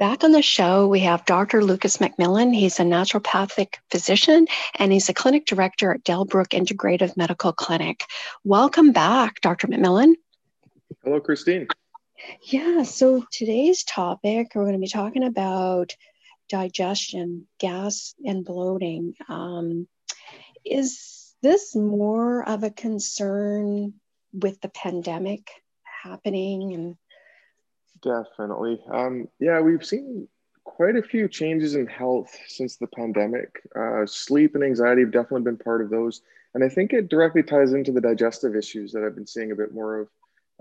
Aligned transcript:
Back 0.00 0.24
on 0.24 0.32
the 0.32 0.42
show, 0.42 0.88
we 0.88 0.98
have 1.00 1.24
Dr. 1.24 1.62
Lucas 1.62 1.98
McMillan. 1.98 2.52
He's 2.52 2.80
a 2.80 2.82
naturopathic 2.82 3.74
physician 3.92 4.48
and 4.76 4.92
he's 4.92 5.08
a 5.08 5.14
clinic 5.14 5.46
director 5.46 5.94
at 5.94 6.02
Delbrook 6.02 6.48
Integrative 6.48 7.16
Medical 7.16 7.52
Clinic. 7.52 8.02
Welcome 8.42 8.90
back, 8.90 9.40
Dr. 9.40 9.68
McMillan. 9.68 10.14
Hello, 11.04 11.20
Christine. 11.20 11.68
Yeah, 12.42 12.82
so 12.82 13.24
today's 13.30 13.84
topic, 13.84 14.48
we're 14.56 14.64
going 14.64 14.72
to 14.72 14.80
be 14.80 14.88
talking 14.88 15.22
about 15.22 15.94
digestion, 16.48 17.46
gas, 17.60 18.16
and 18.24 18.44
bloating. 18.44 19.14
Um, 19.28 19.86
is 20.64 21.36
this 21.40 21.76
more 21.76 22.48
of 22.48 22.64
a 22.64 22.70
concern 22.70 23.94
with 24.32 24.60
the 24.60 24.70
pandemic 24.70 25.50
happening 25.84 26.72
and 26.74 26.96
Definitely. 28.04 28.80
Um, 28.92 29.28
yeah, 29.40 29.60
we've 29.60 29.84
seen 29.84 30.28
quite 30.64 30.96
a 30.96 31.02
few 31.02 31.26
changes 31.26 31.74
in 31.74 31.86
health 31.86 32.36
since 32.48 32.76
the 32.76 32.86
pandemic. 32.88 33.62
Uh, 33.74 34.04
sleep 34.04 34.54
and 34.54 34.62
anxiety 34.62 35.02
have 35.02 35.12
definitely 35.12 35.42
been 35.42 35.56
part 35.56 35.80
of 35.80 35.90
those. 35.90 36.20
And 36.54 36.62
I 36.62 36.68
think 36.68 36.92
it 36.92 37.08
directly 37.08 37.42
ties 37.42 37.72
into 37.72 37.92
the 37.92 38.00
digestive 38.00 38.54
issues 38.54 38.92
that 38.92 39.02
I've 39.02 39.14
been 39.14 39.26
seeing 39.26 39.52
a 39.52 39.56
bit 39.56 39.72
more 39.72 40.00
of. 40.00 40.08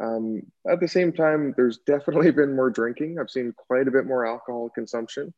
Um, 0.01 0.41
at 0.69 0.79
the 0.79 0.87
same 0.87 1.11
time, 1.11 1.53
there's 1.57 1.79
definitely 1.79 2.31
been 2.41 2.55
more 2.55 2.69
drinking. 2.69 3.19
I've 3.19 3.29
seen 3.29 3.53
quite 3.57 3.87
a 3.87 3.91
bit 3.91 4.05
more 4.05 4.25
alcohol 4.25 4.69
consumption 4.69 5.33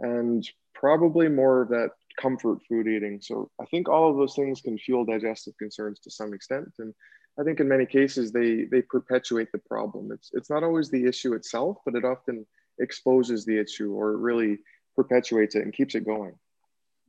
and 0.00 0.48
probably 0.74 1.28
more 1.28 1.60
of 1.60 1.68
that 1.68 1.90
comfort 2.18 2.58
food 2.68 2.88
eating. 2.88 3.20
So 3.20 3.50
I 3.60 3.66
think 3.66 3.88
all 3.88 4.10
of 4.10 4.16
those 4.16 4.34
things 4.34 4.62
can 4.62 4.78
fuel 4.78 5.04
digestive 5.04 5.56
concerns 5.58 6.00
to 6.00 6.10
some 6.10 6.32
extent. 6.32 6.72
And 6.78 6.94
I 7.38 7.42
think 7.42 7.60
in 7.60 7.68
many 7.68 7.86
cases 7.86 8.32
they 8.32 8.64
they 8.64 8.82
perpetuate 8.82 9.50
the 9.52 9.58
problem. 9.58 10.10
It's 10.12 10.30
it's 10.32 10.50
not 10.50 10.62
always 10.62 10.90
the 10.90 11.06
issue 11.06 11.34
itself, 11.34 11.78
but 11.84 11.94
it 11.94 12.04
often 12.04 12.46
exposes 12.78 13.44
the 13.44 13.58
issue 13.58 13.92
or 13.92 14.16
really 14.16 14.58
perpetuates 14.96 15.54
it 15.54 15.62
and 15.62 15.72
keeps 15.72 15.94
it 15.94 16.04
going. 16.04 16.34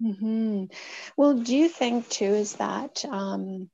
Mm-hmm. 0.01 0.65
Well, 1.17 1.35
do 1.35 1.55
you 1.55 1.69
think 1.69 2.09
too 2.09 2.25
is 2.25 2.53
that 2.53 3.05
um, 3.05 3.69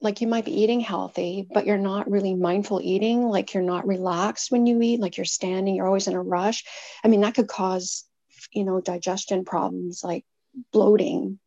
like 0.00 0.20
you 0.20 0.26
might 0.26 0.44
be 0.44 0.62
eating 0.62 0.80
healthy, 0.80 1.46
but 1.52 1.66
you're 1.66 1.78
not 1.78 2.10
really 2.10 2.34
mindful 2.34 2.80
eating, 2.82 3.28
like 3.28 3.54
you're 3.54 3.62
not 3.62 3.86
relaxed 3.86 4.50
when 4.50 4.66
you 4.66 4.80
eat, 4.82 5.00
like 5.00 5.16
you're 5.16 5.24
standing, 5.24 5.74
you're 5.74 5.86
always 5.86 6.08
in 6.08 6.14
a 6.14 6.22
rush. 6.22 6.64
I 7.04 7.08
mean, 7.08 7.20
that 7.20 7.34
could 7.34 7.48
cause, 7.48 8.04
you 8.52 8.64
know, 8.64 8.80
digestion 8.80 9.44
problems 9.44 10.02
like 10.02 10.24
bloating 10.72 11.38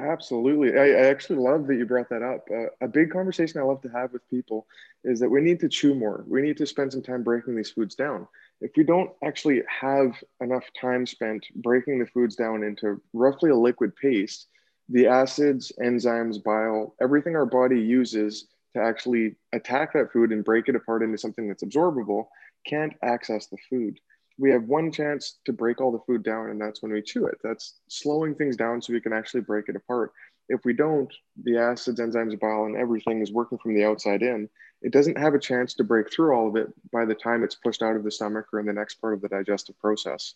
Absolutely. 0.00 0.78
I, 0.78 0.84
I, 0.84 1.06
actually 1.06 1.40
love 1.40 1.66
that 1.66 1.74
you 1.74 1.84
brought 1.84 2.08
that 2.10 2.22
up. 2.22 2.46
Uh, 2.50 2.66
a 2.80 2.86
big 2.86 3.10
conversation 3.10 3.60
I 3.60 3.64
love 3.64 3.80
to 3.82 3.88
have 3.88 4.12
with 4.12 4.28
people 4.30 4.66
is 5.02 5.18
that 5.18 5.28
we 5.28 5.40
need 5.40 5.58
to 5.60 5.68
chew 5.68 5.94
more. 5.94 6.24
We 6.28 6.40
need 6.40 6.56
to 6.58 6.66
spend 6.66 6.92
some 6.92 7.02
time 7.02 7.24
breaking 7.24 7.56
these 7.56 7.70
foods 7.70 7.96
down. 7.96 8.28
If 8.60 8.70
we 8.76 8.84
don't 8.84 9.10
actually 9.24 9.62
have 9.68 10.12
enough 10.40 10.64
time 10.80 11.04
spent 11.04 11.46
breaking 11.56 11.98
the 11.98 12.06
foods 12.06 12.36
down 12.36 12.62
into 12.62 13.00
roughly 13.12 13.50
a 13.50 13.56
liquid 13.56 13.96
paste, 13.96 14.46
the 14.88 15.08
acids, 15.08 15.72
enzymes, 15.80 16.42
bile, 16.42 16.94
everything 17.00 17.34
our 17.34 17.46
body 17.46 17.80
uses 17.80 18.46
to 18.74 18.80
actually 18.80 19.34
attack 19.52 19.92
that 19.94 20.12
food 20.12 20.30
and 20.30 20.44
break 20.44 20.68
it 20.68 20.76
apart 20.76 21.02
into 21.02 21.18
something 21.18 21.48
that's 21.48 21.64
absorbable 21.64 22.26
can't 22.66 22.94
access 23.02 23.46
the 23.46 23.56
food 23.68 23.98
we 24.38 24.50
have 24.50 24.64
one 24.64 24.90
chance 24.92 25.38
to 25.44 25.52
break 25.52 25.80
all 25.80 25.92
the 25.92 25.98
food 26.06 26.22
down 26.22 26.50
and 26.50 26.60
that's 26.60 26.80
when 26.80 26.92
we 26.92 27.02
chew 27.02 27.26
it. 27.26 27.38
That's 27.42 27.74
slowing 27.88 28.34
things 28.34 28.56
down 28.56 28.80
so 28.80 28.92
we 28.92 29.00
can 29.00 29.12
actually 29.12 29.40
break 29.40 29.68
it 29.68 29.76
apart. 29.76 30.12
If 30.48 30.64
we 30.64 30.72
don't 30.72 31.12
the 31.44 31.58
acids 31.58 32.00
enzymes 32.00 32.38
bile 32.38 32.64
and 32.64 32.76
everything 32.76 33.20
is 33.20 33.32
working 33.32 33.58
from 33.58 33.74
the 33.74 33.84
outside 33.84 34.22
in. 34.22 34.48
It 34.80 34.92
doesn't 34.92 35.18
have 35.18 35.34
a 35.34 35.40
chance 35.40 35.74
to 35.74 35.84
break 35.84 36.12
through 36.12 36.32
all 36.32 36.48
of 36.48 36.56
it 36.56 36.68
by 36.92 37.04
the 37.04 37.14
time 37.14 37.42
it's 37.42 37.56
pushed 37.56 37.82
out 37.82 37.96
of 37.96 38.04
the 38.04 38.12
stomach 38.12 38.46
or 38.52 38.60
in 38.60 38.66
the 38.66 38.72
next 38.72 38.94
part 38.96 39.14
of 39.14 39.20
the 39.20 39.28
digestive 39.28 39.78
process. 39.80 40.34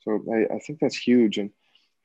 So 0.00 0.22
i, 0.32 0.54
I 0.54 0.58
think 0.58 0.80
that's 0.80 0.96
huge. 0.96 1.38
And 1.38 1.50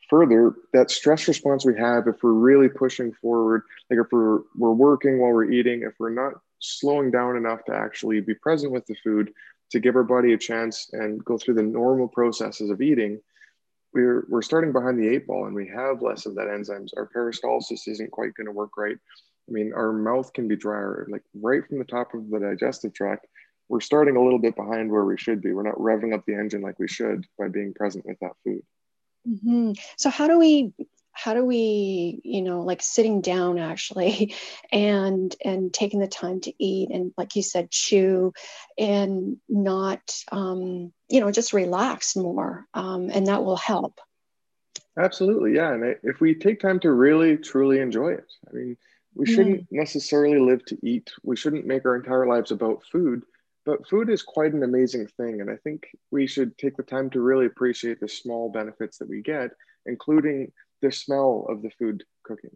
further 0.09 0.53
that 0.73 0.91
stress 0.91 1.27
response 1.27 1.65
we 1.65 1.77
have 1.77 2.07
if 2.07 2.21
we're 2.23 2.31
really 2.31 2.69
pushing 2.69 3.11
forward 3.13 3.63
like 3.89 3.99
if 3.99 4.07
we're, 4.11 4.39
we're 4.55 4.71
working 4.71 5.19
while 5.19 5.31
we're 5.31 5.51
eating 5.51 5.83
if 5.83 5.93
we're 5.99 6.09
not 6.09 6.33
slowing 6.59 7.09
down 7.11 7.37
enough 7.37 7.63
to 7.65 7.73
actually 7.73 8.19
be 8.19 8.33
present 8.33 8.71
with 8.71 8.85
the 8.85 8.95
food 9.03 9.31
to 9.71 9.79
give 9.79 9.95
our 9.95 10.03
body 10.03 10.33
a 10.33 10.37
chance 10.37 10.89
and 10.93 11.23
go 11.23 11.37
through 11.37 11.55
the 11.55 11.63
normal 11.63 12.07
processes 12.07 12.69
of 12.69 12.81
eating, 12.81 13.19
we're, 13.93 14.25
we're 14.29 14.41
starting 14.41 14.71
behind 14.71 14.99
the 14.99 15.07
eight 15.07 15.27
ball 15.27 15.45
and 15.45 15.55
we 15.55 15.67
have 15.67 16.01
less 16.01 16.25
of 16.25 16.35
that 16.35 16.47
enzymes. 16.47 16.89
Our 16.95 17.09
peristalsis 17.15 17.87
isn't 17.87 18.11
quite 18.11 18.33
going 18.35 18.47
to 18.47 18.51
work 18.51 18.77
right. 18.77 18.97
I 19.49 19.51
mean, 19.51 19.73
our 19.73 19.91
mouth 19.91 20.31
can 20.33 20.47
be 20.47 20.55
drier, 20.55 21.07
like 21.09 21.23
right 21.33 21.65
from 21.67 21.79
the 21.79 21.85
top 21.85 22.13
of 22.13 22.29
the 22.29 22.39
digestive 22.39 22.93
tract. 22.93 23.25
We're 23.67 23.79
starting 23.79 24.15
a 24.15 24.23
little 24.23 24.39
bit 24.39 24.55
behind 24.55 24.91
where 24.91 25.05
we 25.05 25.17
should 25.17 25.41
be. 25.41 25.53
We're 25.53 25.63
not 25.63 25.77
revving 25.77 26.13
up 26.13 26.25
the 26.25 26.35
engine 26.35 26.61
like 26.61 26.79
we 26.79 26.87
should 26.87 27.25
by 27.37 27.47
being 27.49 27.73
present 27.73 28.05
with 28.05 28.19
that 28.19 28.33
food. 28.43 28.61
Mm-hmm. 29.27 29.73
So, 29.97 30.09
how 30.09 30.27
do 30.27 30.39
we 30.39 30.73
how 31.19 31.33
do 31.33 31.43
we 31.43 32.21
you 32.23 32.41
know 32.41 32.61
like 32.61 32.81
sitting 32.81 33.21
down 33.21 33.59
actually 33.59 34.33
and 34.71 35.35
and 35.43 35.73
taking 35.73 35.99
the 35.99 36.07
time 36.07 36.39
to 36.39 36.53
eat 36.63 36.89
and 36.89 37.13
like 37.17 37.35
you 37.35 37.43
said 37.43 37.69
chew 37.69 38.33
and 38.77 39.37
not 39.49 40.01
um, 40.31 40.93
you 41.09 41.19
know 41.19 41.31
just 41.31 41.53
relax 41.53 42.15
more 42.15 42.65
um, 42.73 43.09
and 43.13 43.27
that 43.27 43.43
will 43.43 43.57
help 43.57 43.99
absolutely 44.97 45.55
yeah 45.55 45.73
and 45.73 45.95
if 46.03 46.19
we 46.19 46.33
take 46.33 46.59
time 46.59 46.79
to 46.79 46.91
really 46.91 47.37
truly 47.37 47.79
enjoy 47.79 48.09
it 48.09 48.31
i 48.49 48.53
mean 48.53 48.77
we 49.15 49.25
shouldn't 49.25 49.61
mm. 49.61 49.67
necessarily 49.71 50.39
live 50.39 50.63
to 50.65 50.77
eat 50.83 51.11
we 51.23 51.35
shouldn't 51.35 51.65
make 51.65 51.85
our 51.85 51.95
entire 51.95 52.27
lives 52.27 52.51
about 52.51 52.83
food 52.91 53.23
but 53.65 53.87
food 53.87 54.09
is 54.09 54.23
quite 54.23 54.53
an 54.53 54.63
amazing 54.63 55.07
thing 55.17 55.41
and 55.41 55.49
i 55.49 55.55
think 55.57 55.87
we 56.11 56.27
should 56.27 56.57
take 56.57 56.75
the 56.77 56.83
time 56.83 57.09
to 57.09 57.21
really 57.21 57.45
appreciate 57.45 57.99
the 57.99 58.07
small 58.07 58.49
benefits 58.49 58.97
that 58.97 59.09
we 59.09 59.21
get 59.21 59.51
including 59.85 60.51
the 60.81 60.91
smell 60.91 61.45
of 61.49 61.61
the 61.61 61.71
food 61.71 62.03
cooking. 62.23 62.55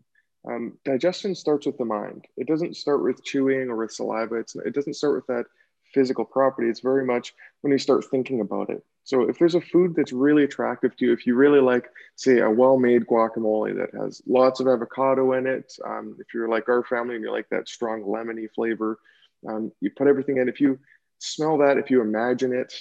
Um, 0.50 0.78
digestion 0.84 1.36
starts 1.36 1.66
with 1.66 1.78
the 1.78 1.86
mind. 1.86 2.26
It 2.36 2.48
doesn't 2.48 2.76
start 2.76 3.04
with 3.04 3.24
chewing 3.24 3.70
or 3.70 3.78
with 3.78 3.92
saliva. 3.92 4.36
It's, 4.36 4.56
it 4.56 4.74
doesn't 4.74 4.96
start 4.96 5.16
with 5.16 5.28
that 5.28 5.46
physical 5.94 6.26
property. 6.26 6.70
It's 6.70 6.82
very 6.82 7.06
much 7.06 7.34
when 7.62 7.72
you 7.72 7.80
start 7.80 8.06
thinking 8.10 8.42
about 8.42 8.70
it. 8.70 8.84
So 9.06 9.30
if 9.30 9.38
there's 9.38 9.56
a 9.56 9.62
food 9.62 9.96
that's 9.96 10.14
really 10.14 10.44
attractive 10.44 10.96
to 10.96 11.06
you, 11.06 11.14
if 11.14 11.28
you 11.28 11.36
really 11.36 11.60
like, 11.60 11.90
say, 12.16 12.40
a 12.40 12.50
well-made 12.50 13.06
guacamole 13.06 13.76
that 13.76 13.98
has 14.02 14.22
lots 14.26 14.60
of 14.60 14.68
avocado 14.68 15.34
in 15.34 15.46
it, 15.46 15.74
um, 15.86 16.16
if 16.20 16.34
you're 16.34 16.50
like 16.50 16.68
our 16.70 16.84
family 16.84 17.16
and 17.16 17.24
you 17.24 17.32
like 17.32 17.50
that 17.50 17.68
strong 17.68 18.02
lemony 18.04 18.48
flavor, 18.56 19.00
um, 19.48 19.72
you 19.82 19.92
put 19.92 20.08
everything 20.08 20.38
in. 20.38 20.48
If 20.48 20.62
you 20.62 20.80
smell 21.20 21.58
that, 21.60 21.78
if 21.78 21.92
you 21.92 22.02
imagine 22.02 22.54
it, 22.54 22.74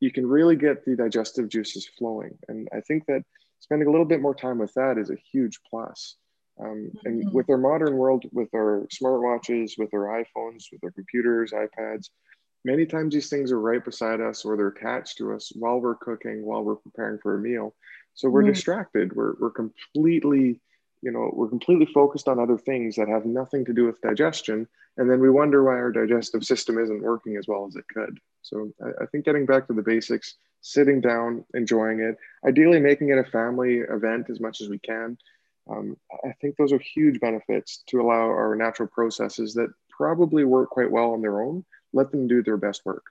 you 0.00 0.10
can 0.10 0.26
really 0.26 0.56
get 0.56 0.84
the 0.84 0.96
digestive 0.96 1.48
juices 1.48 1.88
flowing. 1.98 2.36
And 2.48 2.68
I 2.72 2.80
think 2.80 3.06
that 3.06 3.22
spending 3.62 3.86
a 3.86 3.90
little 3.90 4.04
bit 4.04 4.20
more 4.20 4.34
time 4.34 4.58
with 4.58 4.74
that 4.74 4.98
is 4.98 5.10
a 5.10 5.16
huge 5.32 5.60
plus. 5.70 6.16
Um, 6.60 6.90
and 7.04 7.20
mm-hmm. 7.24 7.34
with 7.34 7.48
our 7.48 7.56
modern 7.56 7.96
world, 7.96 8.24
with 8.32 8.48
our 8.54 8.86
smartwatches, 8.92 9.78
with 9.78 9.94
our 9.94 10.22
iPhones, 10.22 10.64
with 10.72 10.82
our 10.84 10.90
computers, 10.90 11.52
iPads, 11.52 12.08
many 12.64 12.86
times 12.86 13.14
these 13.14 13.30
things 13.30 13.52
are 13.52 13.60
right 13.60 13.84
beside 13.84 14.20
us 14.20 14.44
or 14.44 14.56
they're 14.56 14.68
attached 14.68 15.16
to 15.18 15.32
us 15.32 15.52
while 15.54 15.80
we're 15.80 15.94
cooking, 15.94 16.44
while 16.44 16.62
we're 16.62 16.74
preparing 16.74 17.18
for 17.20 17.36
a 17.36 17.40
meal. 17.40 17.74
So 18.14 18.28
we're 18.28 18.42
mm-hmm. 18.42 18.52
distracted. 18.52 19.14
We're, 19.14 19.34
we're 19.40 19.50
completely, 19.50 20.60
you 21.00 21.12
know, 21.12 21.30
we're 21.32 21.48
completely 21.48 21.86
focused 21.86 22.28
on 22.28 22.40
other 22.40 22.58
things 22.58 22.96
that 22.96 23.08
have 23.08 23.24
nothing 23.24 23.64
to 23.66 23.72
do 23.72 23.86
with 23.86 24.00
digestion. 24.00 24.66
And 24.98 25.08
then 25.08 25.20
we 25.20 25.30
wonder 25.30 25.62
why 25.62 25.76
our 25.76 25.92
digestive 25.92 26.44
system 26.44 26.78
isn't 26.78 27.02
working 27.02 27.36
as 27.36 27.46
well 27.46 27.66
as 27.66 27.76
it 27.76 27.84
could. 27.88 28.18
So 28.42 28.72
I, 28.84 29.04
I 29.04 29.06
think 29.06 29.24
getting 29.24 29.46
back 29.46 29.68
to 29.68 29.72
the 29.72 29.82
basics, 29.82 30.34
sitting 30.62 31.00
down, 31.00 31.44
enjoying 31.54 32.00
it, 32.00 32.16
ideally 32.46 32.80
making 32.80 33.10
it 33.10 33.18
a 33.18 33.24
family 33.24 33.78
event 33.78 34.30
as 34.30 34.40
much 34.40 34.60
as 34.60 34.68
we 34.68 34.78
can. 34.78 35.18
Um, 35.70 35.96
I 36.24 36.32
think 36.40 36.56
those 36.56 36.72
are 36.72 36.78
huge 36.78 37.20
benefits 37.20 37.82
to 37.88 38.00
allow 38.00 38.22
our 38.22 38.56
natural 38.56 38.88
processes 38.88 39.54
that 39.54 39.68
probably 39.90 40.44
work 40.44 40.70
quite 40.70 40.90
well 40.90 41.12
on 41.12 41.20
their 41.20 41.42
own, 41.42 41.64
let 41.92 42.10
them 42.10 42.26
do 42.26 42.42
their 42.42 42.56
best 42.56 42.82
work. 42.84 43.04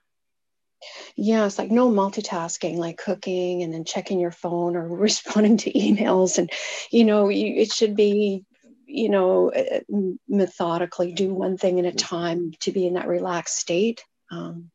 Yeah, 1.14 1.46
it's 1.46 1.58
like 1.58 1.70
no 1.70 1.90
multitasking, 1.90 2.76
like 2.76 2.98
cooking 2.98 3.62
and 3.62 3.72
then 3.72 3.84
checking 3.84 4.18
your 4.18 4.32
phone 4.32 4.76
or 4.76 4.88
responding 4.96 5.58
to 5.58 5.72
emails. 5.72 6.38
And, 6.38 6.50
you 6.90 7.04
know, 7.04 7.28
you, 7.28 7.60
it 7.62 7.72
should 7.72 7.94
be, 7.94 8.44
you 8.86 9.08
know, 9.08 9.50
uh, 9.52 9.80
methodically 10.28 11.12
do 11.12 11.32
one 11.32 11.56
thing 11.56 11.78
at 11.78 11.86
a 11.86 11.92
time 11.92 12.52
to 12.60 12.72
be 12.72 12.86
in 12.86 12.94
that 12.94 13.08
relaxed 13.08 13.58
state. 13.58 14.04
Um, 14.30 14.70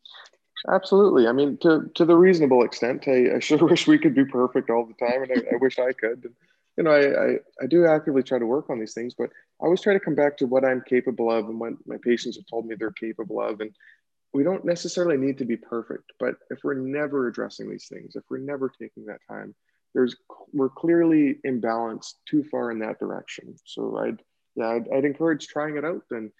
Absolutely. 0.69 1.27
I 1.27 1.31
mean, 1.31 1.57
to 1.59 1.89
to 1.95 2.05
the 2.05 2.17
reasonable 2.17 2.63
extent, 2.63 3.07
I, 3.07 3.35
I 3.35 3.39
sure 3.39 3.57
wish 3.67 3.87
we 3.87 3.97
could 3.99 4.15
be 4.15 4.25
perfect 4.25 4.69
all 4.69 4.85
the 4.85 4.93
time, 5.05 5.23
and 5.23 5.31
I, 5.31 5.55
I 5.55 5.57
wish 5.57 5.79
I 5.79 5.93
could. 5.93 6.25
And, 6.25 6.33
you 6.77 6.83
know, 6.83 6.91
I, 6.91 7.25
I, 7.25 7.37
I 7.63 7.65
do 7.67 7.85
actively 7.87 8.21
try 8.23 8.37
to 8.37 8.45
work 8.45 8.69
on 8.69 8.79
these 8.79 8.93
things, 8.93 9.15
but 9.17 9.29
I 9.61 9.65
always 9.65 9.81
try 9.81 9.93
to 9.93 9.99
come 9.99 10.15
back 10.15 10.37
to 10.37 10.45
what 10.45 10.63
I'm 10.63 10.83
capable 10.87 11.31
of 11.31 11.45
and 11.49 11.59
what 11.59 11.73
my 11.87 11.97
patients 12.03 12.37
have 12.37 12.45
told 12.47 12.67
me 12.67 12.75
they're 12.75 12.91
capable 12.91 13.41
of. 13.41 13.61
And 13.61 13.71
we 14.33 14.43
don't 14.43 14.65
necessarily 14.65 15.17
need 15.17 15.37
to 15.39 15.45
be 15.45 15.57
perfect, 15.57 16.11
but 16.19 16.35
if 16.51 16.59
we're 16.63 16.75
never 16.75 17.27
addressing 17.27 17.69
these 17.69 17.87
things, 17.87 18.15
if 18.15 18.23
we're 18.29 18.37
never 18.37 18.69
taking 18.69 19.05
that 19.05 19.21
time, 19.27 19.55
there's 19.93 20.15
we're 20.53 20.69
clearly 20.69 21.39
imbalanced 21.45 22.13
too 22.29 22.43
far 22.51 22.71
in 22.71 22.79
that 22.79 22.99
direction. 22.99 23.55
So 23.65 23.97
I'd 23.97 24.21
yeah, 24.55 24.69
I'd, 24.69 24.89
I'd 24.93 25.05
encourage 25.05 25.47
trying 25.47 25.77
it 25.77 25.85
out. 25.85 26.03
And 26.11 26.31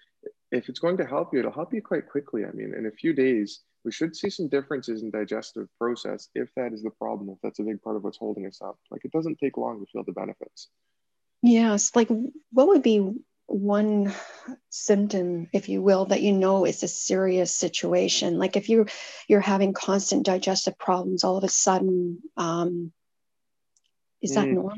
if 0.52 0.68
it's 0.68 0.78
going 0.80 0.98
to 0.98 1.06
help 1.06 1.32
you, 1.32 1.40
it'll 1.40 1.52
help 1.52 1.72
you 1.74 1.82
quite 1.82 2.08
quickly. 2.08 2.44
I 2.44 2.52
mean, 2.52 2.74
in 2.76 2.86
a 2.86 2.90
few 2.92 3.12
days, 3.12 3.60
we 3.84 3.92
should 3.92 4.16
see 4.16 4.30
some 4.30 4.48
differences 4.48 5.02
in 5.02 5.10
digestive 5.10 5.68
process 5.78 6.28
if 6.34 6.48
that 6.56 6.72
is 6.72 6.82
the 6.82 6.90
problem, 6.90 7.30
if 7.30 7.38
that's 7.42 7.58
a 7.58 7.62
big 7.62 7.80
part 7.82 7.96
of 7.96 8.04
what's 8.04 8.18
holding 8.18 8.46
us 8.46 8.60
up. 8.62 8.78
Like 8.90 9.04
it 9.04 9.12
doesn't 9.12 9.38
take 9.38 9.56
long 9.56 9.80
to 9.80 9.86
feel 9.90 10.04
the 10.04 10.12
benefits. 10.12 10.68
Yes. 11.42 11.94
Like 11.94 12.08
what 12.52 12.68
would 12.68 12.82
be 12.82 13.14
one 13.48 14.12
symptom 14.68 15.48
if 15.54 15.70
you 15.70 15.80
will 15.80 16.04
that 16.04 16.20
you 16.20 16.32
know 16.32 16.66
is 16.66 16.82
a 16.82 16.88
serious 16.88 17.54
situation 17.54 18.38
like 18.38 18.56
if 18.56 18.68
you 18.68 18.84
you're 19.26 19.40
having 19.40 19.72
constant 19.72 20.26
digestive 20.26 20.78
problems 20.78 21.24
all 21.24 21.38
of 21.38 21.44
a 21.44 21.48
sudden 21.48 22.18
um, 22.36 22.92
is 24.20 24.34
that 24.34 24.46
mm. 24.46 24.52
normal 24.52 24.76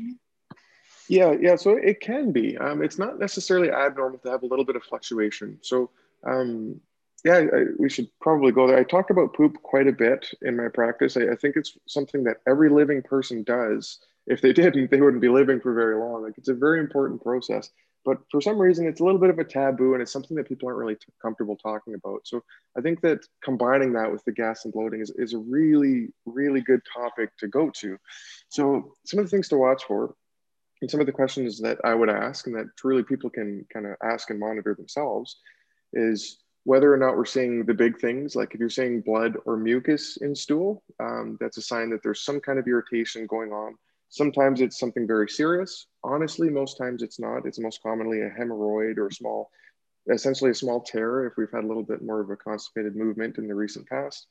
yeah 1.09 1.35
yeah 1.37 1.57
so 1.57 1.71
it 1.71 1.99
can 1.99 2.31
be 2.31 2.57
um, 2.57 2.81
it's 2.81 2.97
not 2.97 3.19
necessarily 3.19 3.69
abnormal 3.69 4.19
to 4.19 4.31
have 4.31 4.43
a 4.43 4.47
little 4.47 4.63
bit 4.63 4.77
of 4.77 4.83
fluctuation 4.83 5.59
so 5.61 5.89
um, 6.25 6.79
yeah 7.23 7.37
I, 7.53 7.63
we 7.77 7.89
should 7.89 8.09
probably 8.19 8.51
go 8.51 8.67
there. 8.67 8.77
I 8.77 8.83
talk 8.83 9.09
about 9.09 9.33
poop 9.33 9.61
quite 9.61 9.87
a 9.87 9.91
bit 9.91 10.27
in 10.41 10.57
my 10.57 10.67
practice. 10.67 11.17
I, 11.17 11.31
I 11.31 11.35
think 11.35 11.55
it's 11.55 11.77
something 11.87 12.23
that 12.25 12.37
every 12.47 12.69
living 12.69 13.01
person 13.01 13.43
does. 13.43 13.99
If 14.27 14.41
they 14.41 14.53
didn't 14.53 14.91
they 14.91 15.01
wouldn't 15.01 15.21
be 15.21 15.29
living 15.29 15.59
for 15.59 15.73
very 15.73 15.97
long. 15.97 16.23
Like 16.23 16.37
it's 16.37 16.49
a 16.49 16.53
very 16.53 16.79
important 16.79 17.23
process 17.23 17.69
but 18.03 18.17
for 18.31 18.41
some 18.41 18.59
reason 18.59 18.87
it's 18.87 18.99
a 18.99 19.03
little 19.03 19.19
bit 19.19 19.29
of 19.29 19.39
a 19.39 19.43
taboo 19.43 19.93
and 19.93 20.01
it's 20.01 20.11
something 20.11 20.35
that 20.35 20.47
people 20.47 20.67
aren't 20.67 20.79
really 20.79 20.95
t- 20.95 21.05
comfortable 21.21 21.55
talking 21.55 21.93
about. 21.93 22.21
So 22.23 22.43
i 22.77 22.81
think 22.81 23.01
that 23.01 23.19
combining 23.43 23.93
that 23.93 24.11
with 24.11 24.23
the 24.25 24.31
gas 24.31 24.65
and 24.65 24.73
bloating 24.73 25.01
is, 25.01 25.11
is 25.11 25.33
a 25.33 25.39
really 25.39 26.09
really 26.25 26.61
good 26.61 26.81
topic 26.93 27.35
to 27.37 27.47
go 27.47 27.69
to. 27.81 27.97
So 28.49 28.95
some 29.05 29.19
of 29.19 29.25
the 29.25 29.29
things 29.29 29.49
to 29.49 29.57
watch 29.57 29.83
for 29.83 30.15
and 30.81 30.89
some 30.89 30.99
of 30.99 31.05
the 31.05 31.11
questions 31.11 31.59
that 31.59 31.77
i 31.83 31.93
would 31.93 32.09
ask 32.09 32.47
and 32.47 32.55
that 32.55 32.75
truly 32.77 33.03
people 33.03 33.29
can 33.29 33.65
kind 33.71 33.85
of 33.85 33.95
ask 34.03 34.29
and 34.29 34.39
monitor 34.39 34.73
themselves 34.73 35.37
is 35.93 36.39
whether 36.63 36.93
or 36.93 36.97
not 36.97 37.17
we're 37.17 37.25
seeing 37.25 37.65
the 37.65 37.73
big 37.73 37.99
things 37.99 38.35
like 38.35 38.53
if 38.53 38.59
you're 38.59 38.69
seeing 38.69 39.01
blood 39.01 39.35
or 39.45 39.57
mucus 39.57 40.17
in 40.17 40.35
stool 40.35 40.83
um, 40.99 41.37
that's 41.39 41.57
a 41.57 41.61
sign 41.61 41.89
that 41.89 42.01
there's 42.03 42.23
some 42.23 42.39
kind 42.39 42.59
of 42.59 42.67
irritation 42.67 43.25
going 43.27 43.51
on 43.51 43.75
Sometimes 44.11 44.59
it's 44.59 44.77
something 44.77 45.07
very 45.07 45.29
serious. 45.29 45.87
Honestly, 46.03 46.49
most 46.49 46.77
times 46.77 47.01
it's 47.01 47.17
not. 47.17 47.45
It's 47.45 47.59
most 47.59 47.81
commonly 47.81 48.21
a 48.21 48.29
hemorrhoid 48.29 48.97
or 48.97 49.07
a 49.07 49.13
small, 49.13 49.49
essentially 50.11 50.51
a 50.51 50.55
small 50.55 50.81
tear 50.81 51.25
if 51.25 51.33
we've 51.37 51.51
had 51.51 51.63
a 51.63 51.67
little 51.67 51.83
bit 51.83 52.01
more 52.01 52.19
of 52.19 52.29
a 52.29 52.35
constipated 52.35 52.97
movement 52.97 53.37
in 53.37 53.47
the 53.47 53.55
recent 53.55 53.87
past. 53.87 54.27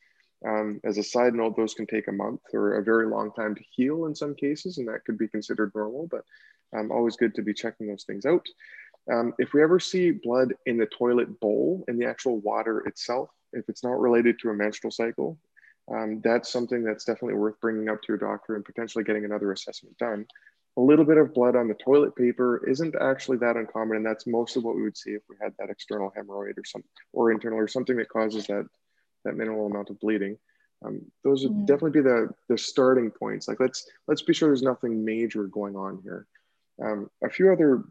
Um, 0.47 0.81
as 0.85 0.99
a 0.99 1.03
side 1.03 1.33
note, 1.33 1.57
those 1.57 1.73
can 1.73 1.87
take 1.87 2.09
a 2.09 2.13
month 2.13 2.43
or 2.53 2.75
a 2.75 2.85
very 2.85 3.07
long 3.07 3.33
time 3.33 3.55
to 3.55 3.65
heal 3.71 4.05
in 4.05 4.15
some 4.15 4.35
cases, 4.35 4.77
and 4.77 4.87
that 4.89 5.03
could 5.07 5.17
be 5.17 5.29
considered 5.29 5.73
normal, 5.75 6.07
but 6.11 6.25
um, 6.79 6.93
always 6.93 7.17
good 7.17 7.35
to 7.37 7.43
be 7.43 7.55
checking 7.55 7.87
those 7.87 8.05
things 8.05 8.27
out. 8.27 8.47
Um, 9.11 9.35
if 9.39 9.53
we 9.53 9.63
ever 9.63 9.81
see 9.81 10.13
blood 10.13 10.55
in 10.67 10.77
the 10.79 10.87
toilet 10.87 11.41
bowl, 11.41 11.85
in 11.89 11.99
the 11.99 12.07
actual 12.07 12.39
water 12.41 12.81
itself, 12.81 13.31
if 13.53 13.69
it's 13.69 13.83
not 13.83 14.01
related 14.01 14.39
to 14.41 14.51
a 14.51 14.55
menstrual 14.55 14.93
cycle, 14.93 15.39
um, 15.93 16.21
that's 16.23 16.53
something 16.53 16.85
that's 16.85 17.05
definitely 17.05 17.35
worth 17.35 17.61
bringing 17.61 17.89
up 17.89 18.01
to 18.03 18.07
your 18.09 18.19
doctor 18.19 18.55
and 18.55 18.65
potentially 18.65 19.03
getting 19.03 19.25
another 19.25 19.51
assessment 19.53 19.99
done. 19.99 20.27
A 20.77 20.81
little 20.81 21.05
bit 21.05 21.17
of 21.17 21.35
blood 21.35 21.57
on 21.57 21.67
the 21.67 21.75
toilet 21.75 22.15
paper 22.15 22.65
isn't 22.69 22.95
actually 23.01 23.39
that 23.39 23.57
uncommon, 23.57 23.97
and 23.97 24.07
that's 24.07 24.27
most 24.27 24.57
of 24.57 24.63
what 24.63 24.77
we 24.77 24.83
would 24.83 24.97
see 24.97 25.11
if 25.11 25.23
we 25.29 25.35
had 25.43 25.53
that 25.59 25.71
external 25.71 26.13
hemorrhoid 26.17 26.57
or 26.57 26.65
some 26.65 26.85
or 27.13 27.33
internal 27.33 27.59
or 27.59 27.67
something 27.67 27.97
that 27.97 28.09
causes 28.09 28.47
that 28.47 28.67
that 29.25 29.37
minimal 29.37 29.67
amount 29.67 29.91
of 29.91 29.99
bleeding. 29.99 30.39
Um, 30.85 31.03
those 31.25 31.43
would 31.43 31.53
mm-hmm. 31.53 31.65
definitely 31.67 32.03
be 32.03 32.09
the 32.09 32.29
the 32.49 32.57
starting 32.57 33.11
points. 33.11 33.49
Like 33.49 33.59
let's 33.59 33.87
let's 34.07 34.23
be 34.23 34.33
sure 34.33 34.49
there's 34.49 34.63
nothing 34.63 35.05
major 35.05 35.45
going 35.45 35.75
on 35.75 36.01
here. 36.05 36.27
Um, 36.83 37.11
a 37.23 37.29
few 37.29 37.53
other 37.53 37.83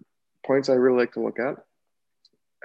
points 0.45 0.69
I 0.69 0.73
really 0.73 0.97
like 0.97 1.13
to 1.13 1.21
look 1.21 1.39
at. 1.39 1.55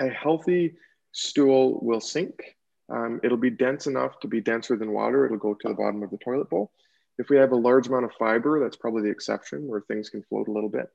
A 0.01 0.09
healthy 0.09 0.75
stool 1.13 1.79
will 1.83 2.01
sink 2.01 2.57
um, 2.89 3.21
it'll 3.23 3.39
be 3.39 3.51
dense 3.51 3.87
enough 3.87 4.21
to 4.21 4.29
be 4.29 4.41
denser 4.41 4.77
than 4.77 4.93
water. 4.93 5.25
It'll 5.25 5.39
go 5.39 5.55
to 5.55 5.69
the 5.69 5.75
bottom 5.75 6.03
of 6.03 6.11
the 6.11 6.19
toilet 6.19 6.51
bowl. 6.51 6.71
If 7.19 7.29
we 7.29 7.37
have 7.37 7.53
a 7.53 7.57
large 7.57 7.87
amount 7.87 8.05
of 8.05 8.13
fiber, 8.19 8.61
that's 8.61 8.77
probably 8.77 9.03
the 9.03 9.11
exception 9.11 9.67
where 9.67 9.81
things 9.81 10.11
can 10.11 10.23
float 10.25 10.49
a 10.49 10.53
little 10.53 10.69
bit. 10.69 10.91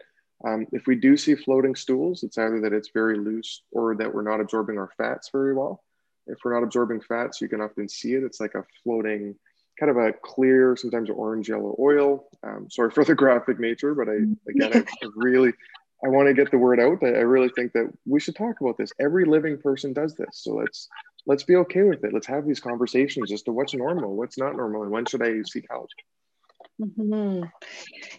Um, 0.46 0.68
if 0.72 0.86
we 0.86 0.96
do 0.96 1.18
see 1.18 1.36
floating 1.36 1.76
stools, 1.76 2.24
it's 2.24 2.38
either 2.38 2.62
that 2.62 2.74
it's 2.74 2.92
very 2.94 3.18
loose 3.18 3.64
or 3.72 3.96
that 3.96 4.14
we're 4.14 4.22
not 4.22 4.40
absorbing 4.40 4.78
our 4.78 4.90
fats 4.98 5.30
very 5.32 5.54
well. 5.54 5.84
If 6.28 6.40
we're 6.44 6.54
not 6.54 6.64
absorbing 6.64 7.02
fats, 7.02 7.42
you 7.42 7.50
can 7.50 7.62
often 7.62 7.90
see 7.90 8.14
it. 8.14 8.24
It's 8.24 8.40
like 8.40 8.56
a 8.56 8.64
floating, 8.84 9.36
kind 9.80 9.90
of 9.90 9.98
a 9.98 10.14
clear, 10.14 10.76
sometimes 10.76 11.10
orange 11.10 11.50
yellow 11.50 11.76
oil. 11.80 12.28
Um, 12.44 12.68
sorry 12.70 12.92
for 12.92 13.04
the 13.04 13.16
graphic 13.24 13.60
nature, 13.60 13.96
but 13.96 14.08
I 14.08 14.18
again, 14.50 14.72
I, 14.74 15.06
I 15.06 15.10
really, 15.16 15.54
I 16.04 16.08
want 16.08 16.28
to 16.28 16.34
get 16.34 16.52
the 16.52 16.58
word 16.58 16.80
out. 16.80 17.04
I, 17.04 17.08
I 17.08 17.22
really 17.22 17.50
think 17.50 17.74
that 17.74 17.92
we 18.06 18.20
should 18.20 18.36
talk 18.36 18.62
about 18.62 18.78
this. 18.78 18.92
Every 19.00 19.26
living 19.26 19.58
person 19.58 19.94
does 19.94 20.16
this, 20.16 20.30
so 20.34 20.54
let's 20.56 20.88
let's 21.26 21.44
be 21.44 21.56
okay 21.58 21.84
with 21.84 22.04
it. 22.04 22.14
Let's 22.14 22.28
have 22.28 22.46
these 22.46 22.60
conversations 22.60 23.32
as 23.32 23.42
to 23.44 23.52
what's 23.52 23.74
normal, 23.74 24.16
what's 24.16 24.38
not 24.38 24.56
normal, 24.56 24.84
and 24.84 24.92
when 24.92 25.06
should 25.06 25.22
I 25.22 25.42
seek 25.44 25.66
help. 25.70 25.90
Mm-hmm. 26.80 27.44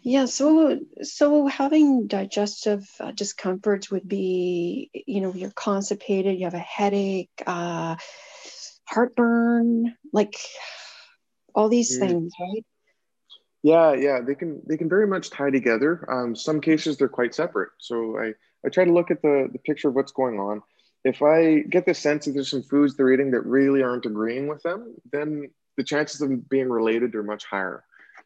Yeah, 0.02 0.26
so 0.26 0.80
so 1.02 1.46
having 1.46 2.06
digestive 2.06 2.86
uh, 3.00 3.12
discomforts 3.12 3.90
would 3.90 4.06
be, 4.06 4.90
you 5.06 5.22
know, 5.22 5.32
you're 5.34 5.50
constipated, 5.50 6.38
you 6.38 6.44
have 6.44 6.54
a 6.54 6.58
headache, 6.58 7.30
uh, 7.46 7.96
heartburn, 8.86 9.96
like 10.12 10.36
all 11.54 11.68
these 11.68 11.96
mm. 11.96 12.00
things, 12.00 12.32
right? 12.38 12.64
Yeah, 13.62 13.92
yeah, 13.94 14.20
they 14.20 14.34
can 14.34 14.62
they 14.66 14.76
can 14.76 14.88
very 14.88 15.06
much 15.06 15.30
tie 15.30 15.50
together. 15.50 16.04
Um, 16.10 16.34
some 16.34 16.60
cases 16.60 16.96
they're 16.96 17.08
quite 17.08 17.34
separate. 17.34 17.70
So 17.78 18.18
I 18.18 18.32
I 18.64 18.70
try 18.70 18.84
to 18.84 18.92
look 18.92 19.10
at 19.10 19.22
the 19.22 19.48
the 19.52 19.58
picture 19.58 19.88
of 19.88 19.94
what's 19.94 20.12
going 20.12 20.38
on 20.38 20.62
if 21.04 21.22
I 21.22 21.60
get 21.60 21.86
the 21.86 21.94
sense 21.94 22.26
that 22.26 22.32
there's 22.32 22.50
some 22.50 22.62
foods 22.62 22.94
they're 22.94 23.12
eating 23.12 23.30
that 23.30 23.46
really 23.46 23.82
aren't 23.82 24.06
agreeing 24.06 24.48
with 24.48 24.62
them, 24.62 24.94
then 25.12 25.50
the 25.76 25.84
chances 25.84 26.20
of 26.20 26.28
them 26.28 26.44
being 26.50 26.68
related 26.68 27.14
are 27.14 27.22
much 27.22 27.44
higher. 27.44 27.84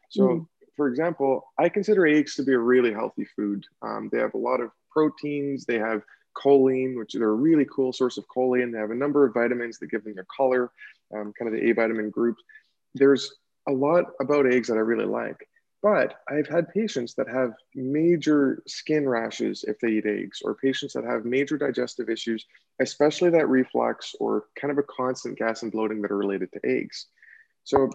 So, 0.09 0.21
mm. 0.21 0.47
for 0.75 0.87
example, 0.87 1.45
I 1.57 1.69
consider 1.69 2.05
eggs 2.05 2.35
to 2.35 2.43
be 2.43 2.53
a 2.53 2.59
really 2.59 2.91
healthy 2.91 3.25
food. 3.35 3.65
Um, 3.81 4.09
they 4.11 4.19
have 4.19 4.33
a 4.33 4.39
lot 4.39 4.59
of 4.59 4.71
proteins, 4.91 5.65
they 5.65 5.79
have 5.79 6.01
choline, 6.35 6.97
which 6.97 7.15
is 7.15 7.21
a 7.21 7.27
really 7.27 7.65
cool 7.73 7.93
source 7.93 8.17
of 8.17 8.25
choline. 8.27 8.73
They 8.73 8.79
have 8.79 8.91
a 8.91 8.95
number 8.95 9.25
of 9.25 9.33
vitamins 9.33 9.79
that 9.79 9.89
give 9.89 10.03
them 10.03 10.15
their 10.15 10.27
color, 10.35 10.69
um, 11.15 11.31
kind 11.39 11.47
of 11.47 11.53
the 11.53 11.69
A 11.69 11.73
vitamin 11.73 12.09
group. 12.09 12.35
There's 12.93 13.33
a 13.67 13.71
lot 13.71 14.05
about 14.19 14.51
eggs 14.51 14.67
that 14.67 14.77
I 14.77 14.81
really 14.81 15.05
like. 15.05 15.47
But 15.85 16.15
I've 16.27 16.47
had 16.47 16.73
patients 16.73 17.13
that 17.13 17.29
have 17.29 17.53
major 17.75 18.63
skin 18.65 19.07
rashes 19.07 19.63
if 19.67 19.79
they 19.79 19.89
eat 19.89 20.07
eggs, 20.07 20.41
or 20.43 20.55
patients 20.55 20.93
that 20.93 21.03
have 21.03 21.25
major 21.25 21.59
digestive 21.59 22.09
issues, 22.09 22.45
especially 22.79 23.29
that 23.29 23.49
reflux 23.49 24.15
or 24.19 24.45
kind 24.59 24.71
of 24.71 24.79
a 24.79 24.83
constant 24.83 25.37
gas 25.37 25.61
and 25.61 25.71
bloating 25.71 26.01
that 26.01 26.11
are 26.11 26.17
related 26.17 26.51
to 26.53 26.65
eggs. 26.65 27.05
So 27.65 27.91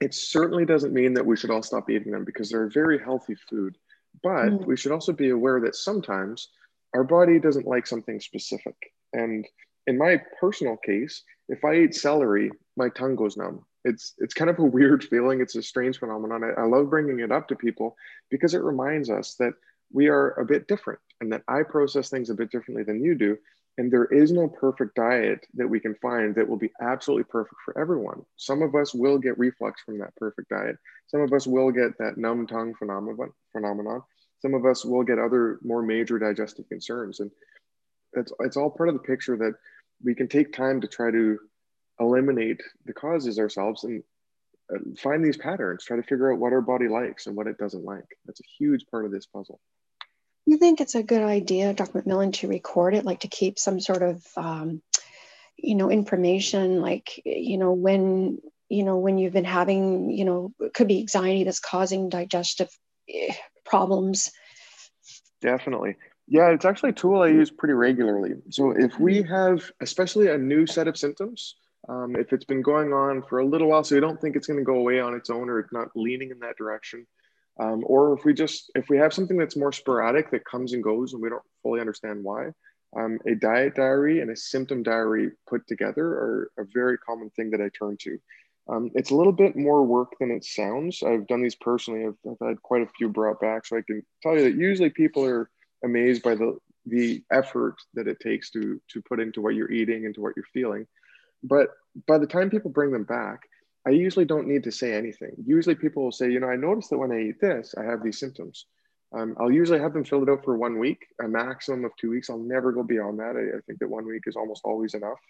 it 0.00 0.14
certainly 0.14 0.64
doesn't 0.64 0.94
mean 0.94 1.12
that 1.14 1.26
we 1.26 1.36
should 1.36 1.50
all 1.50 1.62
stop 1.62 1.90
eating 1.90 2.12
them 2.12 2.24
because 2.24 2.48
they're 2.48 2.64
a 2.64 2.70
very 2.70 2.98
healthy 2.98 3.34
food. 3.50 3.76
But 4.22 4.46
mm. 4.46 4.64
we 4.64 4.78
should 4.78 4.92
also 4.92 5.12
be 5.12 5.28
aware 5.28 5.60
that 5.60 5.76
sometimes 5.76 6.48
our 6.94 7.04
body 7.04 7.38
doesn't 7.38 7.66
like 7.66 7.86
something 7.86 8.20
specific. 8.20 8.76
And 9.12 9.46
in 9.86 9.98
my 9.98 10.22
personal 10.40 10.78
case, 10.78 11.22
if 11.50 11.62
I 11.62 11.74
eat 11.74 11.94
celery, 11.94 12.50
my 12.76 12.88
tongue 12.88 13.16
goes 13.16 13.36
numb 13.36 13.66
it's 13.84 14.14
it's 14.18 14.34
kind 14.34 14.50
of 14.50 14.58
a 14.58 14.64
weird 14.76 15.04
feeling. 15.04 15.40
It's 15.40 15.56
a 15.56 15.62
strange 15.62 15.98
phenomenon. 15.98 16.44
I, 16.44 16.62
I 16.62 16.64
love 16.64 16.90
bringing 16.90 17.20
it 17.20 17.32
up 17.32 17.48
to 17.48 17.56
people 17.56 17.96
because 18.30 18.54
it 18.54 18.62
reminds 18.62 19.10
us 19.10 19.34
that 19.34 19.54
we 19.92 20.08
are 20.08 20.30
a 20.32 20.44
bit 20.44 20.68
different 20.68 21.00
and 21.20 21.32
that 21.32 21.42
I 21.48 21.62
process 21.62 22.10
things 22.10 22.30
a 22.30 22.34
bit 22.34 22.50
differently 22.50 22.84
than 22.84 23.02
you 23.02 23.14
do. 23.14 23.38
And 23.78 23.92
there 23.92 24.06
is 24.06 24.32
no 24.32 24.48
perfect 24.48 24.96
diet 24.96 25.46
that 25.54 25.68
we 25.68 25.78
can 25.78 25.94
find 26.02 26.34
that 26.34 26.48
will 26.48 26.56
be 26.56 26.72
absolutely 26.80 27.24
perfect 27.24 27.60
for 27.64 27.78
everyone. 27.78 28.24
Some 28.36 28.60
of 28.60 28.74
us 28.74 28.92
will 28.92 29.18
get 29.18 29.38
reflux 29.38 29.80
from 29.82 29.98
that 29.98 30.16
perfect 30.16 30.48
diet. 30.48 30.76
Some 31.06 31.20
of 31.20 31.32
us 31.32 31.46
will 31.46 31.70
get 31.70 31.96
that 31.98 32.18
numb 32.18 32.48
tongue 32.48 32.74
phenomenon. 32.74 33.30
phenomenon. 33.52 34.02
Some 34.40 34.54
of 34.54 34.66
us 34.66 34.84
will 34.84 35.04
get 35.04 35.20
other 35.20 35.60
more 35.62 35.82
major 35.82 36.18
digestive 36.18 36.68
concerns. 36.68 37.20
And 37.20 37.30
it's, 38.14 38.32
it's 38.40 38.56
all 38.56 38.70
part 38.70 38.88
of 38.88 38.96
the 38.96 39.00
picture 39.00 39.36
that 39.36 39.54
we 40.02 40.14
can 40.14 40.26
take 40.26 40.52
time 40.52 40.80
to 40.80 40.88
try 40.88 41.12
to 41.12 41.38
eliminate 42.00 42.60
the 42.86 42.92
causes 42.92 43.38
ourselves 43.38 43.84
and 43.84 44.02
uh, 44.74 44.78
find 44.98 45.24
these 45.24 45.36
patterns, 45.36 45.84
try 45.84 45.96
to 45.96 46.02
figure 46.02 46.32
out 46.32 46.38
what 46.38 46.52
our 46.52 46.60
body 46.60 46.88
likes 46.88 47.26
and 47.26 47.36
what 47.36 47.46
it 47.46 47.58
doesn't 47.58 47.84
like. 47.84 48.04
That's 48.26 48.40
a 48.40 48.50
huge 48.58 48.84
part 48.90 49.04
of 49.04 49.12
this 49.12 49.26
puzzle. 49.26 49.60
You 50.46 50.56
think 50.56 50.80
it's 50.80 50.94
a 50.94 51.02
good 51.02 51.22
idea, 51.22 51.74
Dr. 51.74 52.02
McMillan, 52.02 52.32
to 52.34 52.48
record 52.48 52.94
it, 52.94 53.04
like 53.04 53.20
to 53.20 53.28
keep 53.28 53.58
some 53.58 53.80
sort 53.80 54.02
of, 54.02 54.24
um, 54.36 54.82
you 55.56 55.74
know, 55.74 55.90
information, 55.90 56.80
like, 56.80 57.20
you 57.24 57.58
know, 57.58 57.72
when, 57.72 58.38
you 58.68 58.82
know, 58.82 58.96
when 58.96 59.18
you've 59.18 59.32
been 59.32 59.44
having, 59.44 60.10
you 60.10 60.24
know, 60.24 60.52
it 60.60 60.72
could 60.72 60.88
be 60.88 61.00
anxiety 61.00 61.44
that's 61.44 61.60
causing 61.60 62.08
digestive 62.08 62.70
eh, 63.12 63.34
problems. 63.64 64.30
Definitely. 65.40 65.96
Yeah, 66.26 66.50
it's 66.50 66.64
actually 66.64 66.90
a 66.90 66.94
tool 66.94 67.22
I 67.22 67.28
use 67.28 67.50
pretty 67.50 67.74
regularly. 67.74 68.34
So 68.50 68.70
if 68.70 68.98
we 68.98 69.22
mm-hmm. 69.22 69.32
have, 69.32 69.70
especially 69.80 70.28
a 70.28 70.38
new 70.38 70.66
set 70.66 70.88
of 70.88 70.96
symptoms, 70.96 71.56
um, 71.88 72.16
if 72.16 72.32
it's 72.32 72.44
been 72.44 72.62
going 72.62 72.92
on 72.92 73.22
for 73.22 73.38
a 73.38 73.46
little 73.46 73.68
while, 73.68 73.82
so 73.82 73.94
you 73.94 74.00
don't 74.00 74.20
think 74.20 74.36
it's 74.36 74.46
going 74.46 74.58
to 74.58 74.64
go 74.64 74.76
away 74.76 75.00
on 75.00 75.14
its 75.14 75.30
own 75.30 75.48
or 75.48 75.58
it's 75.58 75.72
not 75.72 75.88
leaning 75.94 76.30
in 76.30 76.38
that 76.40 76.56
direction, 76.56 77.06
um, 77.58 77.82
or 77.86 78.16
if 78.16 78.24
we 78.24 78.34
just 78.34 78.70
if 78.74 78.88
we 78.88 78.98
have 78.98 79.12
something 79.12 79.38
that's 79.38 79.56
more 79.56 79.72
sporadic 79.72 80.30
that 80.30 80.44
comes 80.44 80.72
and 80.72 80.82
goes 80.82 81.12
and 81.12 81.22
we 81.22 81.28
don't 81.28 81.42
fully 81.62 81.80
understand 81.80 82.22
why, 82.22 82.50
Um, 82.96 83.18
a 83.26 83.34
diet 83.34 83.74
diary 83.74 84.20
and 84.20 84.30
a 84.30 84.36
symptom 84.36 84.82
diary 84.82 85.32
put 85.48 85.66
together 85.66 86.06
are 86.06 86.50
a 86.58 86.64
very 86.72 86.96
common 86.98 87.30
thing 87.30 87.50
that 87.50 87.60
I 87.60 87.68
turn 87.70 87.96
to. 88.00 88.18
Um, 88.70 88.90
it's 88.94 89.10
a 89.10 89.16
little 89.16 89.32
bit 89.32 89.56
more 89.56 89.82
work 89.84 90.12
than 90.20 90.30
it 90.30 90.44
sounds. 90.44 91.02
I've 91.02 91.26
done 91.26 91.42
these 91.42 91.54
personally. 91.56 92.06
I've, 92.06 92.18
I've, 92.30 92.48
had 92.48 92.62
quite 92.62 92.82
a 92.82 92.90
few 92.96 93.08
brought 93.08 93.40
back, 93.40 93.66
so 93.66 93.76
I 93.76 93.82
can 93.86 94.02
tell 94.22 94.36
you 94.36 94.44
that 94.44 94.54
usually 94.54 94.90
people 94.90 95.24
are 95.24 95.50
amazed 95.84 96.22
by 96.22 96.34
the 96.34 96.58
the 96.86 97.22
effort 97.30 97.76
that 97.94 98.08
it 98.08 98.18
takes 98.20 98.50
to 98.50 98.80
to 98.92 99.02
put 99.02 99.20
into 99.20 99.40
what 99.42 99.54
you're 99.54 99.70
eating, 99.70 100.04
into 100.04 100.20
what 100.20 100.34
you're 100.36 100.52
feeling. 100.52 100.86
But 101.42 101.68
by 102.06 102.18
the 102.18 102.26
time 102.26 102.50
people 102.50 102.70
bring 102.70 102.92
them 102.92 103.04
back, 103.04 103.48
I 103.86 103.90
usually 103.90 104.24
don't 104.24 104.48
need 104.48 104.64
to 104.64 104.72
say 104.72 104.92
anything. 104.94 105.32
Usually 105.46 105.74
people 105.74 106.04
will 106.04 106.12
say, 106.12 106.30
you 106.30 106.40
know, 106.40 106.48
I 106.48 106.56
noticed 106.56 106.90
that 106.90 106.98
when 106.98 107.12
I 107.12 107.20
eat 107.20 107.40
this, 107.40 107.74
I 107.78 107.84
have 107.84 108.02
these 108.02 108.18
symptoms. 108.18 108.66
Um, 109.16 109.34
I'll 109.40 109.50
usually 109.50 109.78
have 109.78 109.94
them 109.94 110.04
fill 110.04 110.22
it 110.22 110.28
out 110.28 110.44
for 110.44 110.56
one 110.56 110.78
week, 110.78 111.06
a 111.22 111.28
maximum 111.28 111.84
of 111.84 111.92
two 111.96 112.10
weeks. 112.10 112.28
I'll 112.28 112.38
never 112.38 112.72
go 112.72 112.82
beyond 112.82 113.18
that. 113.20 113.36
I, 113.36 113.56
I 113.56 113.60
think 113.66 113.78
that 113.78 113.88
one 113.88 114.06
week 114.06 114.24
is 114.26 114.36
almost 114.36 114.62
always 114.64 114.94
enough. 114.94 115.20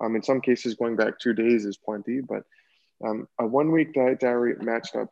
Um, 0.00 0.16
in 0.16 0.22
some 0.22 0.40
cases, 0.40 0.74
going 0.74 0.96
back 0.96 1.18
two 1.18 1.32
days 1.32 1.64
is 1.64 1.78
plenty, 1.78 2.20
but 2.20 2.42
um, 3.04 3.26
a 3.38 3.46
one 3.46 3.70
week 3.70 3.94
diet 3.94 4.20
diary 4.20 4.56
matched 4.60 4.96
up, 4.96 5.08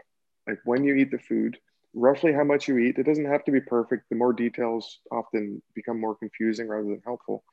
like 0.47 0.59
when 0.65 0.85
you 0.85 0.95
eat 0.95 1.11
the 1.11 1.19
food, 1.19 1.57
roughly 1.95 2.33
how 2.33 2.45
much 2.45 2.69
you 2.69 2.79
eat. 2.79 2.99
It 2.99 3.07
doesn't 3.07 3.25
have 3.25 3.45
to 3.45 3.53
be 3.53 3.61
perfect. 3.61 4.09
The 4.11 4.17
more 4.17 4.33
details 4.33 4.99
often 5.11 5.63
become 5.75 6.01
more 6.01 6.17
confusing 6.17 6.69
rather 6.69 6.85
than 6.85 7.03
helpful, 7.05 7.45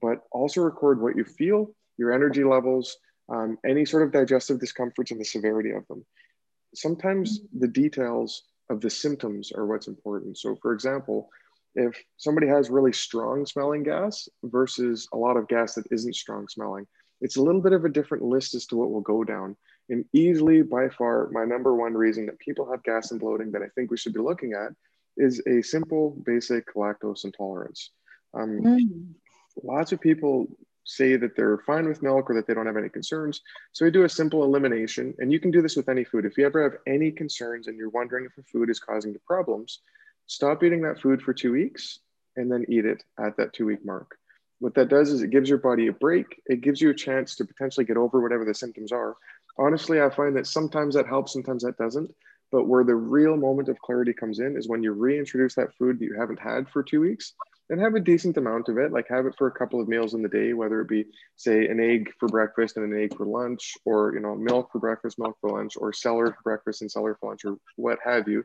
but 0.00 0.22
also 0.30 0.60
record 0.60 1.00
what 1.00 1.16
you 1.16 1.24
feel, 1.24 1.74
your 1.96 2.12
energy 2.12 2.44
levels, 2.44 2.96
um, 3.28 3.58
any 3.66 3.84
sort 3.84 4.02
of 4.02 4.12
digestive 4.12 4.60
discomforts 4.60 5.10
and 5.10 5.20
the 5.20 5.24
severity 5.24 5.70
of 5.70 5.86
them. 5.88 6.04
Sometimes 6.74 7.40
the 7.58 7.68
details 7.68 8.42
of 8.70 8.80
the 8.80 8.90
symptoms 8.90 9.52
are 9.52 9.66
what's 9.66 9.88
important. 9.88 10.38
So, 10.38 10.56
for 10.60 10.72
example, 10.72 11.28
if 11.74 11.96
somebody 12.16 12.46
has 12.46 12.70
really 12.70 12.92
strong 12.92 13.46
smelling 13.46 13.82
gas 13.82 14.28
versus 14.42 15.08
a 15.12 15.16
lot 15.16 15.36
of 15.36 15.48
gas 15.48 15.74
that 15.74 15.86
isn't 15.90 16.14
strong 16.14 16.48
smelling, 16.48 16.86
it's 17.20 17.36
a 17.36 17.42
little 17.42 17.60
bit 17.60 17.72
of 17.72 17.84
a 17.84 17.88
different 17.88 18.24
list 18.24 18.54
as 18.54 18.66
to 18.66 18.76
what 18.76 18.90
will 18.90 19.00
go 19.00 19.24
down. 19.24 19.56
And 19.88 20.04
easily, 20.12 20.62
by 20.62 20.88
far, 20.88 21.28
my 21.30 21.44
number 21.44 21.74
one 21.74 21.94
reason 21.94 22.26
that 22.26 22.38
people 22.38 22.70
have 22.70 22.82
gas 22.84 23.10
and 23.10 23.20
bloating 23.20 23.52
that 23.52 23.62
I 23.62 23.68
think 23.74 23.90
we 23.90 23.96
should 23.96 24.14
be 24.14 24.20
looking 24.20 24.52
at 24.52 24.72
is 25.16 25.42
a 25.46 25.62
simple, 25.62 26.16
basic 26.24 26.74
lactose 26.74 27.24
intolerance. 27.24 27.90
Um, 28.32 28.60
mm. 28.60 29.06
Lots 29.62 29.92
of 29.92 30.00
people 30.00 30.46
say 30.84 31.16
that 31.16 31.34
they're 31.36 31.58
fine 31.58 31.88
with 31.88 32.02
milk 32.02 32.30
or 32.30 32.34
that 32.34 32.46
they 32.46 32.54
don't 32.54 32.66
have 32.66 32.76
any 32.76 32.88
concerns. 32.88 33.40
So 33.72 33.84
we 33.84 33.90
do 33.90 34.04
a 34.04 34.08
simple 34.08 34.44
elimination, 34.44 35.14
and 35.18 35.32
you 35.32 35.40
can 35.40 35.50
do 35.50 35.62
this 35.62 35.76
with 35.76 35.88
any 35.88 36.04
food. 36.04 36.24
If 36.24 36.38
you 36.38 36.46
ever 36.46 36.62
have 36.62 36.78
any 36.86 37.10
concerns 37.10 37.66
and 37.66 37.76
you're 37.76 37.90
wondering 37.90 38.26
if 38.26 38.36
a 38.38 38.42
food 38.42 38.70
is 38.70 38.78
causing 38.78 39.12
you 39.12 39.20
problems, 39.26 39.80
stop 40.26 40.62
eating 40.62 40.82
that 40.82 41.00
food 41.00 41.22
for 41.22 41.32
two 41.32 41.52
weeks 41.52 42.00
and 42.36 42.50
then 42.50 42.64
eat 42.68 42.84
it 42.84 43.02
at 43.18 43.36
that 43.36 43.52
two 43.52 43.66
week 43.66 43.84
mark. 43.84 44.16
What 44.60 44.74
that 44.74 44.88
does 44.88 45.10
is 45.10 45.22
it 45.22 45.30
gives 45.30 45.48
your 45.48 45.58
body 45.58 45.88
a 45.88 45.92
break. 45.92 46.40
It 46.46 46.60
gives 46.60 46.80
you 46.80 46.90
a 46.90 46.94
chance 46.94 47.34
to 47.36 47.44
potentially 47.44 47.84
get 47.84 47.96
over 47.96 48.20
whatever 48.20 48.44
the 48.44 48.54
symptoms 48.54 48.92
are. 48.92 49.16
Honestly, 49.58 50.00
I 50.00 50.10
find 50.10 50.36
that 50.36 50.46
sometimes 50.46 50.94
that 50.94 51.06
helps, 51.06 51.32
sometimes 51.32 51.62
that 51.64 51.76
doesn't. 51.76 52.14
But 52.50 52.68
where 52.68 52.84
the 52.84 52.94
real 52.94 53.36
moment 53.36 53.68
of 53.68 53.80
clarity 53.80 54.12
comes 54.12 54.38
in 54.38 54.56
is 54.56 54.68
when 54.68 54.82
you 54.82 54.92
reintroduce 54.92 55.54
that 55.56 55.74
food 55.74 55.98
that 55.98 56.04
you 56.04 56.14
haven't 56.18 56.38
had 56.38 56.68
for 56.68 56.82
two 56.82 57.00
weeks 57.00 57.34
and 57.70 57.80
have 57.80 57.94
a 57.94 58.00
decent 58.00 58.36
amount 58.36 58.68
of 58.68 58.78
it 58.78 58.92
like 58.92 59.06
have 59.08 59.26
it 59.26 59.34
for 59.36 59.46
a 59.46 59.52
couple 59.52 59.80
of 59.80 59.88
meals 59.88 60.14
in 60.14 60.22
the 60.22 60.28
day 60.28 60.52
whether 60.52 60.80
it 60.80 60.88
be 60.88 61.04
say 61.36 61.66
an 61.66 61.80
egg 61.80 62.10
for 62.18 62.28
breakfast 62.28 62.76
and 62.76 62.92
an 62.92 63.02
egg 63.02 63.16
for 63.16 63.26
lunch 63.26 63.74
or 63.84 64.14
you 64.14 64.20
know 64.20 64.34
milk 64.34 64.70
for 64.72 64.78
breakfast 64.78 65.18
milk 65.18 65.36
for 65.40 65.50
lunch 65.50 65.74
or 65.76 65.92
celery 65.92 66.30
for 66.30 66.42
breakfast 66.42 66.82
and 66.82 66.90
celery 66.90 67.14
for 67.20 67.30
lunch 67.30 67.44
or 67.44 67.56
what 67.76 67.98
have 68.04 68.28
you. 68.28 68.44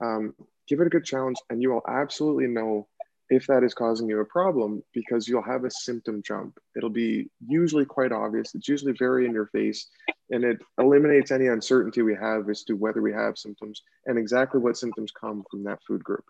Um, 0.00 0.34
give 0.68 0.80
it 0.80 0.86
a 0.86 0.90
good 0.90 1.04
challenge 1.04 1.36
and 1.48 1.62
you 1.62 1.70
will 1.70 1.84
absolutely 1.88 2.48
know 2.48 2.86
if 3.28 3.46
that 3.46 3.64
is 3.64 3.74
causing 3.74 4.08
you 4.08 4.20
a 4.20 4.24
problem 4.24 4.82
because 4.92 5.26
you'll 5.26 5.42
have 5.42 5.64
a 5.64 5.70
symptom 5.70 6.22
jump. 6.24 6.58
It'll 6.76 6.90
be 6.90 7.28
usually 7.44 7.84
quite 7.84 8.12
obvious. 8.12 8.54
It's 8.54 8.68
usually 8.68 8.92
very 8.92 9.26
in 9.26 9.32
your 9.32 9.46
face 9.46 9.88
and 10.30 10.44
it 10.44 10.58
eliminates 10.78 11.30
any 11.30 11.48
uncertainty 11.48 12.02
we 12.02 12.14
have 12.14 12.48
as 12.50 12.62
to 12.64 12.74
whether 12.74 13.00
we 13.00 13.12
have 13.12 13.38
symptoms 13.38 13.82
and 14.06 14.18
exactly 14.18 14.60
what 14.60 14.76
symptoms 14.76 15.12
come 15.18 15.44
from 15.50 15.64
that 15.64 15.78
food 15.86 16.04
group 16.04 16.24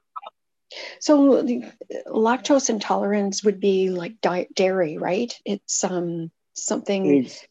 so 1.01 1.43
the 1.43 1.65
lactose 2.07 2.69
intolerance 2.69 3.45
would 3.45 3.61
be 3.61 3.91
like 3.91 4.21
di- 4.21 4.49
dairy, 4.55 4.99
right? 4.99 5.33
It's 5.45 5.85
um 5.85 6.31
something. 6.55 7.19
Eggs. 7.19 7.47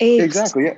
eggs. 0.00 0.24
Exactly. 0.24 0.64
Yeah. 0.64 0.74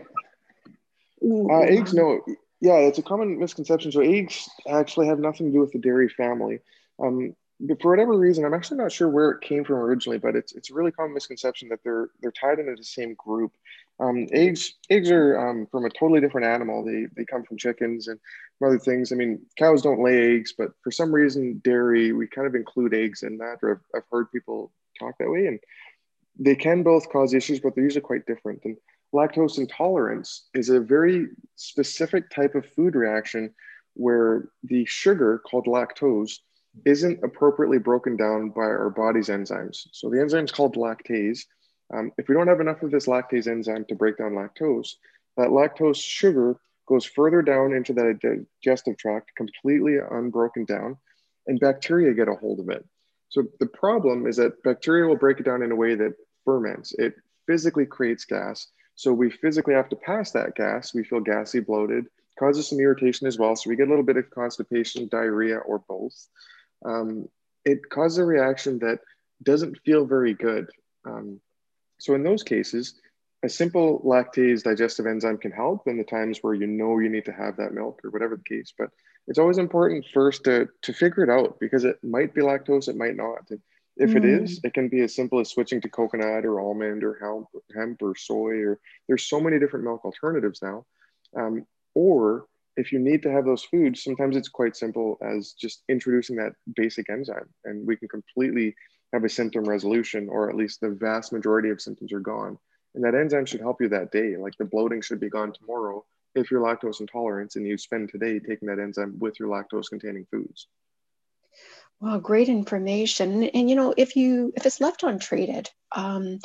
Uh, 1.23 1.61
eggs. 1.61 1.95
No. 1.95 2.21
Yeah, 2.61 2.77
it's 2.79 2.99
a 2.99 3.03
common 3.03 3.39
misconception. 3.39 3.93
So 3.93 4.01
eggs 4.01 4.49
actually 4.69 5.09
have 5.09 5.19
nothing 5.19 5.47
to 5.47 5.53
do 5.53 5.61
with 5.61 5.73
the 5.73 5.79
dairy 5.79 6.09
family. 6.09 6.61
Um, 6.99 7.37
but 7.61 7.81
for 7.81 7.91
whatever 7.91 8.17
reason, 8.17 8.45
I'm 8.45 8.55
actually 8.55 8.79
not 8.79 8.93
sure 8.93 9.09
where 9.09 9.31
it 9.31 9.41
came 9.41 9.65
from 9.65 9.77
originally, 9.77 10.19
but 10.19 10.37
it's 10.37 10.53
it's 10.53 10.71
a 10.71 10.75
really 10.75 10.93
common 10.93 11.15
misconception 11.15 11.69
that 11.71 11.81
they're 11.85 12.11
they're 12.21 12.33
tied 12.33 12.59
into 12.59 12.75
the 12.77 12.85
same 12.85 13.15
group. 13.15 13.53
Um, 13.99 14.27
eggs 14.33 14.75
eggs 14.91 15.11
are 15.11 15.39
um, 15.39 15.67
from 15.71 15.87
a 15.87 15.91
totally 15.91 16.21
different 16.21 16.47
animal. 16.47 16.85
They 16.85 17.07
they 17.17 17.25
come 17.25 17.45
from 17.45 17.57
chickens 17.57 18.09
and 18.09 18.19
from 18.59 18.69
other 18.69 18.79
things. 18.79 19.11
I 19.11 19.17
mean, 19.17 19.41
cows 19.59 19.83
don't 19.83 20.03
lay 20.03 20.37
eggs, 20.37 20.53
but 20.57 20.73
for 20.83 20.91
some 20.91 21.15
reason, 21.15 21.61
dairy 21.65 22.13
we 22.13 22.27
kind 22.27 22.47
of 22.47 22.55
include 22.55 22.95
eggs 22.95 23.23
in 23.23 23.39
that. 23.39 23.59
Or 23.63 23.73
I've, 23.73 23.99
I've 24.01 24.09
heard 24.11 24.31
people 24.33 24.73
talk 24.99 25.15
that 25.19 25.31
way, 25.31 25.47
and 25.47 25.59
they 26.39 26.55
can 26.55 26.83
both 26.83 27.11
cause 27.11 27.33
issues, 27.33 27.61
but 27.61 27.75
they're 27.75 27.85
usually 27.85 28.03
quite 28.03 28.27
different. 28.27 28.61
And 28.65 28.77
lactose 29.15 29.59
intolerance 29.59 30.49
is 30.55 30.69
a 30.69 30.81
very 30.81 31.29
specific 31.55 32.29
type 32.29 32.55
of 32.55 32.67
food 32.67 32.95
reaction 32.95 33.55
where 33.95 34.49
the 34.63 34.85
sugar 34.85 35.39
called 35.39 35.67
lactose 35.67 36.41
isn't 36.85 37.25
appropriately 37.25 37.79
broken 37.79 38.17
down 38.17 38.51
by 38.51 38.61
our 38.61 38.91
body's 38.91 39.29
enzymes. 39.29 39.87
So 39.93 40.11
the 40.11 40.21
enzyme 40.21 40.45
is 40.45 40.53
called 40.53 40.77
lactase. 40.77 41.41
Um, 41.93 42.13
if 42.19 42.29
we 42.29 42.35
don't 42.35 42.49
have 42.49 42.61
enough 42.61 42.83
of 42.83 42.91
this 42.91 43.07
lactase 43.07 43.47
enzyme 43.47 43.85
to 43.87 43.95
break 43.95 44.19
down 44.19 44.33
lactose, 44.33 44.95
that 45.37 45.49
lactose 45.49 45.97
sugar 45.97 46.57
goes 46.89 47.05
further 47.05 47.43
down 47.43 47.73
into 47.75 47.93
the 47.93 48.47
digestive 48.63 48.97
tract, 48.97 49.35
completely 49.37 49.97
unbroken 49.99 50.65
down, 50.65 50.97
and 51.47 51.61
bacteria 51.61 52.15
get 52.15 52.29
a 52.29 52.35
hold 52.35 52.61
of 52.61 52.69
it. 52.69 52.85
So 53.29 53.45
the 53.61 53.67
problem 53.67 54.27
is 54.27 54.37
that 54.37 54.63
bacteria 54.63 55.07
will 55.07 55.17
break 55.17 55.41
it 55.41 55.45
down 55.45 55.63
in 55.63 55.73
a 55.73 55.77
way 55.77 55.95
that 55.95 56.15
ferments. 56.45 56.93
It 56.95 57.15
physically 57.47 57.87
creates 57.87 58.25
gas. 58.25 58.69
So 58.95 59.13
we 59.13 59.31
physically 59.31 59.75
have 59.75 59.89
to 59.91 59.97
pass 59.97 60.31
that 60.33 60.55
gas. 60.55 60.95
We 60.95 61.05
feel 61.05 61.21
gassy, 61.21 61.61
bloated, 61.61 62.07
causes 62.39 62.69
some 62.69 62.81
irritation 62.81 63.27
as 63.27 63.39
well. 63.39 63.55
So 63.57 63.69
we 63.69 63.77
get 63.77 63.89
a 63.89 63.91
little 63.91 64.05
bit 64.05 64.17
of 64.17 64.31
constipation, 64.31 65.09
diarrhea, 65.09 65.59
or 65.59 65.81
both 65.81 66.15
um, 66.85 67.29
it 67.65 67.89
causes 67.89 68.19
a 68.19 68.25
reaction 68.25 68.79
that 68.81 69.01
doesn't 69.43 69.79
feel 69.85 70.05
very 70.05 70.35
good. 70.35 70.71
Um, 71.05 71.41
so 71.99 72.15
in 72.15 72.23
those 72.23 72.43
cases, 72.43 73.01
a 73.43 73.49
simple 73.49 74.01
lactase 74.05 74.63
digestive 74.63 75.07
enzyme 75.07 75.39
can 75.39 75.53
help 75.53 75.87
in 75.87 75.99
the 75.99 76.05
times 76.05 76.39
where 76.41 76.55
you 76.55 76.67
know 76.67 76.99
you 76.99 77.09
need 77.09 77.25
to 77.27 77.33
have 77.33 77.57
that 77.57 77.73
milk 77.73 78.01
or 78.05 78.11
whatever 78.11 78.37
the 78.37 78.57
case. 78.57 78.73
But 78.77 78.91
it's 79.29 79.39
always 79.39 79.59
important 79.59 80.07
first 80.13 80.45
to, 80.45 80.69
to 80.83 80.93
figure 80.93 81.23
it 81.23 81.31
out 81.31 81.59
because 81.61 81.85
it 81.85 82.03
might 82.03 82.35
be 82.35 82.41
lactose, 82.41 82.89
it 82.89 82.97
might 82.97 83.17
not. 83.17 83.51
And 83.51 83.61
if 83.97 84.11
mm. 84.11 84.17
it 84.17 84.25
is, 84.25 84.61
it 84.63 84.75
can 84.75 84.89
be 84.89 85.01
as 85.01 85.15
simple 85.15 85.41
as 85.41 85.51
switching 85.51 85.81
to 85.83 85.89
coconut 85.89 86.45
or 86.45 86.61
almond 86.61 87.03
or 87.03 87.19
hemp, 87.21 87.47
hemp 87.75 88.03
or 88.03 88.15
soy, 88.15 88.63
or 88.63 88.79
there's 89.07 89.29
so 89.29 89.41
many 89.41 89.59
different 89.59 89.85
milk 89.85 90.05
alternatives 90.05 90.61
now. 90.63 90.85
Um, 91.37 91.67
or 91.95 92.47
if 92.77 92.93
you 92.93 92.99
need 92.99 93.23
to 93.23 93.33
have 93.33 93.45
those 93.45 93.65
foods, 93.65 94.03
sometimes 94.03 94.37
it's 94.37 94.49
quite 94.49 94.77
simple 94.77 95.19
as 95.23 95.55
just 95.59 95.83
introducing 95.89 96.37
that 96.37 96.53
basic 96.75 97.09
enzyme, 97.09 97.49
and 97.65 97.87
we 97.87 97.97
can 97.97 98.09
completely 98.09 98.75
have 99.13 99.25
a 99.25 99.29
symptom 99.29 99.65
resolution, 99.65 100.29
or 100.29 100.51
at 100.51 100.57
least 100.57 100.81
the 100.81 100.91
vast 100.91 101.33
majority 101.33 101.71
of 101.71 101.81
symptoms 101.81 102.13
are 102.13 102.21
gone. 102.21 102.59
And 102.95 103.05
that 103.05 103.15
enzyme 103.15 103.47
should 103.47 103.61
help 103.61 103.81
you 103.81 103.89
that 103.91 104.11
day. 104.11 104.37
Like 104.37 104.57
the 104.59 104.65
bloating 104.65 105.03
should 105.03 105.21
be 105.21 105.29
gone 105.29 105.53
tomorrow 105.53 106.05
if 106.35 106.51
you're 106.51 106.63
lactose 106.63 107.01
intolerant 107.01 107.57
and 107.57 107.67
you 107.67 107.79
spend 107.79 108.11
today 108.11 108.39
taking 108.39 108.69
that 108.69 108.79
enzyme 108.79 109.19
with 109.19 109.39
your 109.39 109.49
lactose 109.49 109.89
containing 109.89 110.27
foods. 110.31 110.69
Wow, 112.01 112.19
great 112.19 112.49
information. 112.49 113.45
And 113.45 113.71
you 113.71 113.77
know, 113.77 113.95
if 113.97 114.17
you 114.17 114.53
if 114.57 114.67
it's 114.67 114.81
left 114.81 115.03
untreated, 115.03 115.71
um, 115.93 116.41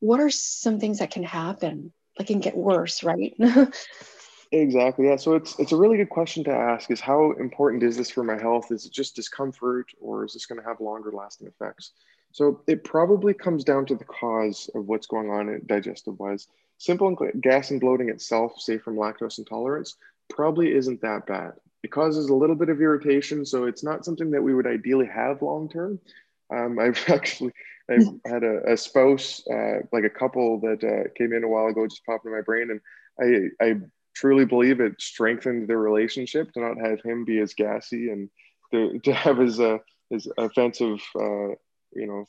what 0.00 0.20
are 0.20 0.30
some 0.30 0.80
things 0.80 0.98
that 0.98 1.12
can 1.12 1.22
happen? 1.22 1.92
Like 2.18 2.30
it 2.30 2.34
can 2.34 2.40
get 2.40 2.56
worse, 2.56 3.04
right? 3.04 3.34
Exactly. 4.52 5.06
Yeah. 5.06 5.16
So 5.16 5.34
it's 5.34 5.58
it's 5.58 5.72
a 5.72 5.76
really 5.76 5.96
good 5.96 6.08
question 6.08 6.44
to 6.44 6.52
ask 6.52 6.90
is 6.90 7.00
how 7.00 7.32
important 7.32 7.82
is 7.82 7.96
this 7.96 8.10
for 8.10 8.22
my 8.22 8.38
health? 8.38 8.70
Is 8.70 8.86
it 8.86 8.92
just 8.92 9.16
discomfort 9.16 9.90
or 10.00 10.24
is 10.24 10.34
this 10.34 10.46
going 10.46 10.60
to 10.60 10.66
have 10.66 10.80
longer 10.80 11.10
lasting 11.12 11.48
effects? 11.48 11.92
So 12.32 12.62
it 12.68 12.84
probably 12.84 13.34
comes 13.34 13.64
down 13.64 13.86
to 13.86 13.96
the 13.96 14.04
cause 14.04 14.70
of 14.74 14.86
what's 14.86 15.06
going 15.06 15.30
on 15.30 15.48
in 15.48 15.62
digestive 15.66 16.18
wise. 16.18 16.46
Simple 16.78 17.16
gas 17.40 17.70
and 17.70 17.80
bloating 17.80 18.08
itself, 18.10 18.60
say 18.60 18.78
from 18.78 18.96
lactose 18.96 19.38
intolerance, 19.38 19.96
probably 20.28 20.72
isn't 20.74 21.00
that 21.00 21.26
bad. 21.26 21.52
It 21.82 21.90
causes 21.90 22.28
a 22.28 22.34
little 22.34 22.56
bit 22.56 22.68
of 22.68 22.80
irritation, 22.80 23.44
so 23.46 23.64
it's 23.64 23.82
not 23.82 24.04
something 24.04 24.30
that 24.32 24.42
we 24.42 24.54
would 24.54 24.66
ideally 24.66 25.06
have 25.06 25.42
long 25.42 25.68
term. 25.68 25.98
Um, 26.54 26.78
I've 26.80 27.02
actually 27.08 27.52
I've 27.90 28.06
had 28.24 28.44
a, 28.44 28.72
a 28.72 28.76
spouse, 28.76 29.42
uh, 29.48 29.80
like 29.92 30.04
a 30.04 30.10
couple 30.10 30.60
that 30.60 30.84
uh, 30.84 31.10
came 31.16 31.32
in 31.32 31.42
a 31.44 31.48
while 31.48 31.66
ago, 31.66 31.86
just 31.86 32.04
popped 32.04 32.26
in 32.26 32.32
my 32.32 32.42
brain, 32.42 32.70
and 32.70 32.80
I 33.60 33.64
I 33.64 33.74
truly 34.16 34.46
believe 34.46 34.80
it 34.80 35.00
strengthened 35.00 35.68
their 35.68 35.78
relationship 35.78 36.52
to 36.52 36.60
not 36.60 36.78
have 36.78 37.00
him 37.02 37.24
be 37.24 37.38
as 37.38 37.54
gassy 37.54 38.10
and 38.10 38.30
to, 38.72 38.98
to 39.00 39.12
have 39.12 39.38
his 39.38 39.60
uh, 39.60 39.78
his 40.10 40.28
offensive 40.38 40.98
uh, 41.18 41.48
you 41.92 42.06
know 42.06 42.24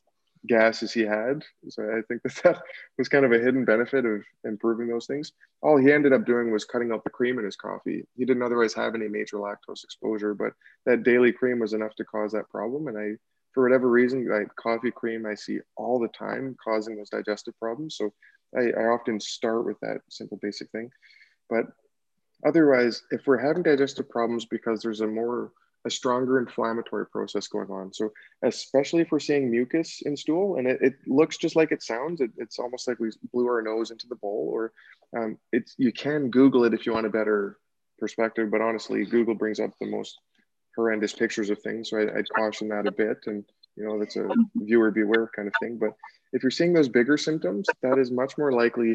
gases 0.45 0.93
he 0.93 1.01
had. 1.01 1.43
So 1.69 1.83
I 1.83 2.01
think 2.07 2.21
that 2.23 2.35
that 2.43 2.61
was 2.97 3.09
kind 3.09 3.25
of 3.25 3.31
a 3.31 3.39
hidden 3.39 3.65
benefit 3.65 4.05
of 4.05 4.23
improving 4.43 4.87
those 4.87 5.07
things. 5.07 5.31
All 5.61 5.77
he 5.77 5.91
ended 5.91 6.13
up 6.13 6.25
doing 6.25 6.51
was 6.51 6.65
cutting 6.65 6.91
out 6.91 7.03
the 7.03 7.09
cream 7.09 7.39
in 7.39 7.45
his 7.45 7.55
coffee. 7.55 8.05
He 8.15 8.25
didn't 8.25 8.43
otherwise 8.43 8.73
have 8.73 8.95
any 8.95 9.07
major 9.07 9.37
lactose 9.37 9.83
exposure, 9.83 10.33
but 10.33 10.53
that 10.85 11.03
daily 11.03 11.31
cream 11.31 11.59
was 11.59 11.73
enough 11.73 11.95
to 11.95 12.05
cause 12.05 12.31
that 12.33 12.49
problem. 12.49 12.87
And 12.87 12.97
I, 12.97 13.17
for 13.53 13.63
whatever 13.63 13.89
reason, 13.89 14.27
like 14.29 14.55
coffee 14.55 14.91
cream, 14.91 15.25
I 15.25 15.35
see 15.35 15.59
all 15.75 15.99
the 15.99 16.09
time 16.09 16.55
causing 16.63 16.95
those 16.95 17.09
digestive 17.09 17.57
problems. 17.59 17.97
So 17.97 18.13
I, 18.55 18.69
I 18.79 18.85
often 18.85 19.19
start 19.19 19.65
with 19.65 19.79
that 19.81 20.01
simple 20.09 20.37
basic 20.41 20.69
thing. 20.71 20.89
But 21.49 21.65
otherwise, 22.45 23.03
if 23.11 23.25
we're 23.25 23.37
having 23.37 23.63
digestive 23.63 24.09
problems 24.09 24.45
because 24.45 24.81
there's 24.81 25.01
a 25.01 25.07
more 25.07 25.51
a 25.85 25.89
stronger 25.89 26.37
inflammatory 26.37 27.07
process 27.07 27.47
going 27.47 27.69
on. 27.69 27.93
So 27.93 28.11
especially 28.43 29.01
if 29.01 29.11
we're 29.11 29.19
seeing 29.19 29.49
mucus 29.49 30.01
in 30.05 30.17
stool 30.17 30.57
and 30.57 30.67
it, 30.67 30.79
it 30.81 30.93
looks 31.07 31.37
just 31.37 31.55
like 31.55 31.71
it 31.71 31.81
sounds, 31.81 32.19
it, 32.19 32.31
it's 32.37 32.59
almost 32.59 32.87
like 32.87 32.99
we 32.99 33.09
blew 33.31 33.47
our 33.47 33.61
nose 33.61 33.89
into 33.89 34.07
the 34.07 34.15
bowl 34.15 34.49
or 34.51 34.73
um, 35.17 35.37
it's, 35.53 35.75
you 35.77 35.93
can 35.93 36.29
Google 36.29 36.65
it 36.65 36.73
if 36.73 36.85
you 36.85 36.93
want 36.93 37.05
a 37.05 37.09
better 37.11 37.57
perspective, 37.99 38.51
but 38.51 38.61
honestly, 38.61 39.05
Google 39.05 39.35
brings 39.35 39.59
up 39.59 39.71
the 39.79 39.87
most 39.87 40.19
horrendous 40.75 41.13
pictures 41.13 41.49
of 41.49 41.59
things. 41.61 41.89
So 41.89 41.97
I, 41.97 42.05
would 42.05 42.29
caution 42.35 42.67
that 42.69 42.85
a 42.85 42.91
bit. 42.91 43.19
And, 43.25 43.45
you 43.75 43.85
know, 43.85 43.97
that's 43.97 44.17
a 44.17 44.27
viewer 44.55 44.91
beware 44.91 45.29
kind 45.35 45.47
of 45.47 45.53
thing. 45.61 45.77
But 45.77 45.91
if 46.33 46.43
you're 46.43 46.51
seeing 46.51 46.73
those 46.73 46.89
bigger 46.89 47.17
symptoms, 47.17 47.67
that 47.81 47.97
is 47.97 48.11
much 48.11 48.37
more 48.37 48.51
likely 48.51 48.93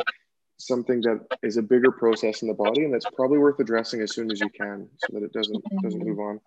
something 0.66 1.00
that 1.02 1.20
is 1.42 1.56
a 1.56 1.62
bigger 1.62 1.90
process 1.90 2.42
in 2.42 2.48
the 2.48 2.54
body 2.54 2.84
and 2.84 2.92
that's 2.92 3.06
probably 3.14 3.38
worth 3.38 3.58
addressing 3.60 4.00
as 4.00 4.14
soon 4.14 4.30
as 4.30 4.40
you 4.40 4.48
can 4.50 4.88
so 4.98 5.18
that 5.18 5.24
it 5.24 5.32
doesn't 5.32 5.62
doesn't 5.82 6.04
move 6.04 6.18
on 6.18 6.40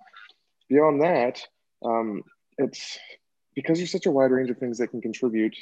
beyond 0.70 1.02
that, 1.02 1.42
um, 1.84 2.24
it's 2.58 2.98
because 3.56 3.78
there's 3.78 3.92
such 3.92 4.06
a 4.06 4.12
wide 4.12 4.32
range 4.32 4.50
of 4.50 4.58
things 4.58 4.78
that 4.78 4.90
can 4.90 5.02
contribute. 5.02 5.56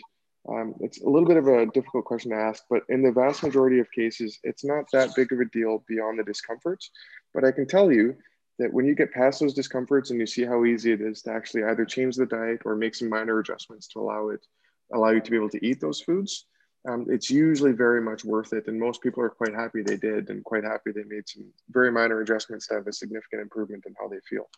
Um, 0.49 0.75
it's 0.81 1.01
a 1.01 1.09
little 1.09 1.27
bit 1.27 1.37
of 1.37 1.47
a 1.47 1.67
difficult 1.67 2.05
question 2.05 2.31
to 2.31 2.37
ask, 2.37 2.63
but 2.69 2.83
in 2.89 3.01
the 3.01 3.11
vast 3.11 3.43
majority 3.43 3.79
of 3.79 3.91
cases, 3.91 4.39
it's 4.43 4.65
not 4.65 4.85
that 4.91 5.15
big 5.15 5.31
of 5.31 5.39
a 5.39 5.45
deal 5.45 5.83
beyond 5.87 6.19
the 6.19 6.23
discomforts. 6.23 6.91
But 7.33 7.45
I 7.45 7.51
can 7.51 7.67
tell 7.67 7.91
you 7.91 8.15
that 8.59 8.73
when 8.73 8.85
you 8.85 8.93
get 8.93 9.13
past 9.13 9.39
those 9.39 9.53
discomforts 9.53 10.11
and 10.11 10.19
you 10.19 10.25
see 10.25 10.43
how 10.43 10.65
easy 10.65 10.91
it 10.91 11.01
is 11.01 11.21
to 11.23 11.31
actually 11.31 11.63
either 11.63 11.85
change 11.85 12.15
the 12.15 12.25
diet 12.25 12.61
or 12.65 12.75
make 12.75 12.93
some 12.93 13.09
minor 13.09 13.39
adjustments 13.39 13.87
to 13.89 13.99
allow 13.99 14.29
it, 14.29 14.45
allow 14.93 15.09
you 15.09 15.21
to 15.21 15.31
be 15.31 15.37
able 15.37 15.49
to 15.49 15.65
eat 15.65 15.79
those 15.79 16.01
foods, 16.01 16.45
um, 16.87 17.05
it's 17.09 17.29
usually 17.29 17.71
very 17.71 18.01
much 18.01 18.25
worth 18.25 18.53
it. 18.53 18.67
And 18.67 18.79
most 18.79 19.01
people 19.01 19.23
are 19.23 19.29
quite 19.29 19.53
happy 19.53 19.81
they 19.81 19.97
did 19.97 20.29
and 20.29 20.43
quite 20.43 20.63
happy 20.63 20.91
they 20.91 21.03
made 21.03 21.27
some 21.27 21.45
very 21.69 21.91
minor 21.91 22.21
adjustments 22.21 22.67
to 22.67 22.75
have 22.75 22.87
a 22.87 22.93
significant 22.93 23.41
improvement 23.41 23.85
in 23.85 23.95
how 23.99 24.07
they 24.07 24.19
feel. 24.27 24.49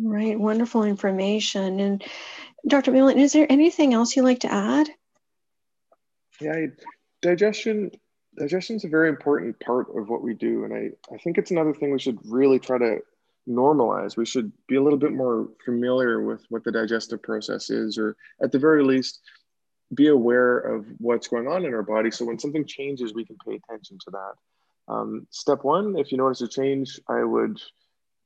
Right, 0.00 0.38
wonderful 0.38 0.82
information. 0.82 1.80
And 1.80 2.04
Dr. 2.66 2.90
Millen, 2.90 3.18
is 3.18 3.32
there 3.32 3.46
anything 3.50 3.94
else 3.94 4.16
you'd 4.16 4.24
like 4.24 4.40
to 4.40 4.52
add? 4.52 4.88
Yeah, 6.40 6.66
digestion 7.22 7.92
digestion 8.36 8.76
is 8.76 8.84
a 8.84 8.88
very 8.88 9.08
important 9.08 9.58
part 9.60 9.86
of 9.96 10.08
what 10.08 10.22
we 10.22 10.34
do. 10.34 10.64
And 10.64 10.74
I, 10.74 10.90
I 11.14 11.18
think 11.18 11.38
it's 11.38 11.50
another 11.50 11.72
thing 11.72 11.92
we 11.92 12.00
should 12.00 12.18
really 12.24 12.58
try 12.58 12.78
to 12.78 12.98
normalize. 13.48 14.16
We 14.16 14.26
should 14.26 14.50
be 14.66 14.76
a 14.76 14.82
little 14.82 14.98
bit 14.98 15.12
more 15.12 15.48
familiar 15.64 16.22
with 16.22 16.44
what 16.48 16.64
the 16.64 16.72
digestive 16.72 17.22
process 17.22 17.70
is, 17.70 17.98
or 17.98 18.16
at 18.42 18.52
the 18.52 18.58
very 18.58 18.82
least, 18.82 19.20
be 19.92 20.08
aware 20.08 20.58
of 20.58 20.86
what's 20.98 21.28
going 21.28 21.48
on 21.48 21.64
in 21.64 21.74
our 21.74 21.82
body. 21.82 22.10
So 22.10 22.24
when 22.24 22.38
something 22.38 22.66
changes, 22.66 23.14
we 23.14 23.24
can 23.24 23.36
pay 23.46 23.56
attention 23.56 23.98
to 24.04 24.10
that. 24.12 24.92
Um, 24.92 25.26
step 25.30 25.64
one, 25.64 25.96
if 25.96 26.12
you 26.12 26.18
notice 26.18 26.40
a 26.40 26.48
change, 26.48 27.00
I 27.08 27.22
would 27.22 27.60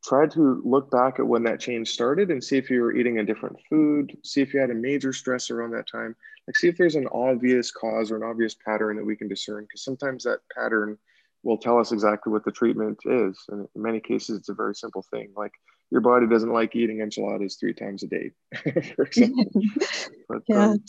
try 0.05 0.27
to 0.27 0.63
look 0.65 0.91
back 0.91 1.19
at 1.19 1.27
when 1.27 1.43
that 1.45 1.61
change 1.61 1.89
started 1.89 2.31
and 2.31 2.43
see 2.43 2.57
if 2.57 2.71
you 2.71 2.81
were 2.81 2.97
eating 2.97 3.19
a 3.19 3.25
different 3.25 3.57
food, 3.69 4.17
see 4.25 4.41
if 4.41 4.55
you 4.55 4.61
had 4.61 4.71
a 4.71 4.75
major 4.75 5.13
stress 5.13 5.51
around 5.51 5.73
that 5.73 5.89
time, 5.89 6.15
like 6.47 6.57
see 6.57 6.69
if 6.69 6.77
there's 6.77 6.95
an 6.95 7.09
obvious 7.13 7.71
cause 7.71 8.11
or 8.11 8.17
an 8.17 8.23
obvious 8.23 8.55
pattern 8.55 8.97
that 8.97 9.05
we 9.05 9.17
can 9.17 9.29
discern, 9.29 9.65
because 9.65 9.83
sometimes 9.83 10.25
that 10.25 10.39
pattern 10.55 10.97
will 11.43 11.59
tell 11.59 11.79
us 11.79 11.93
exactly 11.93 12.33
what 12.33 12.45
the 12.45 12.53
treatment 12.53 12.99
is. 13.05 13.45
And 13.49 13.69
in 13.75 13.83
many 13.83 14.01
cases, 14.01 14.39
it's 14.39 14.49
a 14.49 14.55
very 14.55 14.75
simple 14.75 15.05
thing. 15.11 15.33
Like 15.37 15.53
your 15.91 16.01
body 16.01 16.27
doesn't 16.27 16.53
like 16.53 16.75
eating 16.75 17.01
enchiladas 17.01 17.57
three 17.57 17.75
times 17.75 18.03
a 18.03 18.07
day, 18.07 18.31
for 18.97 19.05
example. 19.05 19.51
but, 20.29 20.43
yeah. 20.49 20.71
Um, 20.71 20.85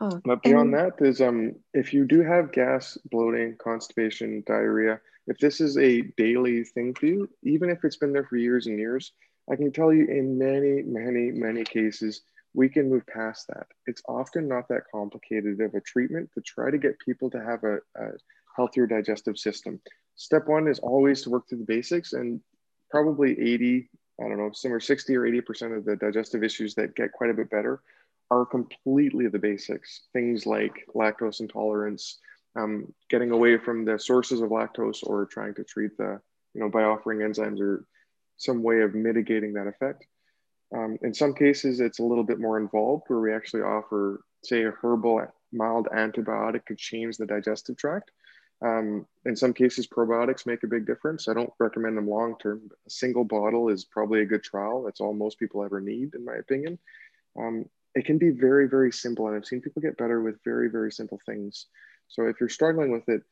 oh, 0.00 0.20
but 0.24 0.42
beyond 0.42 0.74
and- 0.74 0.74
that 0.74 1.04
is 1.06 1.20
um, 1.20 1.54
if 1.74 1.92
you 1.92 2.04
do 2.04 2.22
have 2.22 2.52
gas, 2.52 2.98
bloating, 3.10 3.56
constipation, 3.56 4.42
diarrhea, 4.46 5.00
if 5.26 5.38
this 5.38 5.60
is 5.60 5.78
a 5.78 6.02
daily 6.16 6.64
thing 6.64 6.94
for 6.94 7.06
you, 7.06 7.28
even 7.42 7.70
if 7.70 7.84
it's 7.84 7.96
been 7.96 8.12
there 8.12 8.24
for 8.24 8.36
years 8.36 8.66
and 8.66 8.78
years, 8.78 9.12
I 9.50 9.56
can 9.56 9.72
tell 9.72 9.92
you 9.92 10.06
in 10.06 10.38
many, 10.38 10.82
many, 10.82 11.30
many 11.30 11.64
cases, 11.64 12.22
we 12.54 12.68
can 12.68 12.90
move 12.90 13.06
past 13.06 13.46
that. 13.48 13.66
It's 13.86 14.02
often 14.08 14.48
not 14.48 14.68
that 14.68 14.82
complicated 14.92 15.60
of 15.60 15.74
a 15.74 15.80
treatment 15.80 16.30
to 16.34 16.40
try 16.40 16.70
to 16.70 16.78
get 16.78 16.98
people 16.98 17.30
to 17.30 17.42
have 17.42 17.64
a, 17.64 17.76
a 17.96 18.10
healthier 18.56 18.86
digestive 18.86 19.38
system. 19.38 19.80
Step 20.16 20.46
one 20.46 20.68
is 20.68 20.78
always 20.80 21.22
to 21.22 21.30
work 21.30 21.48
through 21.48 21.58
the 21.58 21.64
basics, 21.64 22.12
and 22.12 22.40
probably 22.90 23.40
80, 23.40 23.88
I 24.20 24.28
don't 24.28 24.38
know, 24.38 24.50
somewhere 24.52 24.80
60 24.80 25.16
or 25.16 25.22
80% 25.22 25.76
of 25.76 25.84
the 25.84 25.96
digestive 25.96 26.44
issues 26.44 26.74
that 26.74 26.94
get 26.94 27.12
quite 27.12 27.30
a 27.30 27.34
bit 27.34 27.50
better 27.50 27.80
are 28.32 28.46
completely 28.46 29.28
the 29.28 29.38
basics. 29.38 30.08
Things 30.14 30.46
like 30.46 30.72
lactose 30.94 31.40
intolerance, 31.40 32.18
um, 32.56 32.92
getting 33.10 33.30
away 33.30 33.58
from 33.58 33.84
the 33.84 33.98
sources 33.98 34.40
of 34.40 34.48
lactose 34.48 35.00
or 35.02 35.26
trying 35.26 35.54
to 35.54 35.64
treat 35.64 35.96
the, 35.98 36.18
you 36.54 36.62
know, 36.62 36.70
by 36.70 36.82
offering 36.82 37.18
enzymes 37.18 37.60
or 37.60 37.84
some 38.38 38.62
way 38.62 38.80
of 38.80 38.94
mitigating 38.94 39.52
that 39.52 39.66
effect. 39.66 40.06
Um, 40.74 40.96
in 41.02 41.12
some 41.12 41.34
cases, 41.34 41.80
it's 41.80 41.98
a 41.98 42.04
little 42.04 42.24
bit 42.24 42.40
more 42.40 42.58
involved 42.58 43.04
where 43.08 43.20
we 43.20 43.34
actually 43.34 43.62
offer, 43.62 44.24
say, 44.42 44.64
a 44.64 44.72
herbal 44.82 45.26
mild 45.52 45.88
antibiotic 45.94 46.64
to 46.66 46.74
change 46.74 47.18
the 47.18 47.26
digestive 47.26 47.76
tract. 47.76 48.10
Um, 48.64 49.06
in 49.26 49.36
some 49.36 49.52
cases, 49.52 49.86
probiotics 49.86 50.46
make 50.46 50.62
a 50.62 50.68
big 50.68 50.86
difference. 50.86 51.28
I 51.28 51.34
don't 51.34 51.52
recommend 51.58 51.98
them 51.98 52.08
long 52.08 52.36
term. 52.42 52.62
A 52.86 52.90
single 52.90 53.24
bottle 53.24 53.68
is 53.68 53.84
probably 53.84 54.22
a 54.22 54.26
good 54.32 54.42
trial. 54.42 54.84
That's 54.84 55.00
all 55.00 55.12
most 55.12 55.38
people 55.38 55.62
ever 55.62 55.80
need, 55.80 56.14
in 56.14 56.24
my 56.24 56.36
opinion. 56.36 56.78
Um, 57.38 57.66
it 57.94 58.04
can 58.04 58.18
be 58.18 58.30
very, 58.30 58.68
very 58.68 58.92
simple. 58.92 59.26
And 59.26 59.36
I've 59.36 59.44
seen 59.44 59.60
people 59.60 59.82
get 59.82 59.96
better 59.96 60.22
with 60.22 60.36
very, 60.44 60.70
very 60.70 60.90
simple 60.90 61.20
things. 61.26 61.66
So 62.08 62.26
if 62.26 62.36
you're 62.40 62.48
struggling 62.48 62.90
with 62.90 63.08
it, 63.08 63.22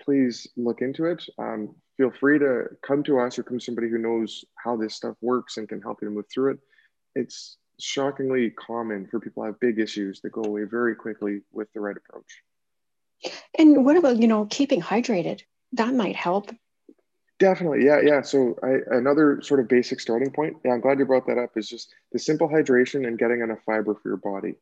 please 0.00 0.46
look 0.56 0.80
into 0.80 1.06
it. 1.06 1.24
Um, 1.38 1.74
feel 1.96 2.10
free 2.10 2.38
to 2.38 2.64
come 2.86 3.02
to 3.04 3.18
us 3.18 3.38
or 3.38 3.42
come 3.42 3.58
to 3.58 3.64
somebody 3.64 3.88
who 3.88 3.98
knows 3.98 4.44
how 4.56 4.76
this 4.76 4.94
stuff 4.94 5.16
works 5.20 5.56
and 5.56 5.68
can 5.68 5.82
help 5.82 5.98
you 6.02 6.10
move 6.10 6.26
through 6.32 6.52
it. 6.52 6.58
It's 7.14 7.56
shockingly 7.80 8.50
common 8.50 9.06
for 9.06 9.20
people 9.20 9.42
to 9.42 9.48
have 9.48 9.60
big 9.60 9.78
issues 9.78 10.20
that 10.20 10.32
go 10.32 10.42
away 10.42 10.64
very 10.64 10.94
quickly 10.94 11.40
with 11.52 11.72
the 11.72 11.80
right 11.80 11.96
approach. 11.96 12.42
And 13.58 13.84
what 13.84 13.96
about, 13.96 14.18
you 14.18 14.28
know, 14.28 14.46
keeping 14.46 14.80
hydrated? 14.80 15.42
That 15.72 15.94
might 15.94 16.16
help. 16.16 16.50
Definitely. 17.38 17.84
Yeah. 17.84 18.00
Yeah. 18.02 18.22
So 18.22 18.56
I, 18.62 18.96
another 18.96 19.40
sort 19.42 19.60
of 19.60 19.68
basic 19.68 20.00
starting 20.00 20.30
point. 20.30 20.56
Yeah. 20.64 20.72
I'm 20.72 20.80
glad 20.80 20.98
you 20.98 21.06
brought 21.06 21.26
that 21.26 21.38
up 21.38 21.56
is 21.56 21.68
just 21.68 21.94
the 22.12 22.18
simple 22.18 22.48
hydration 22.48 23.06
and 23.06 23.18
getting 23.18 23.40
enough 23.40 23.60
fiber 23.64 23.94
for 23.94 24.08
your 24.08 24.16
body. 24.16 24.56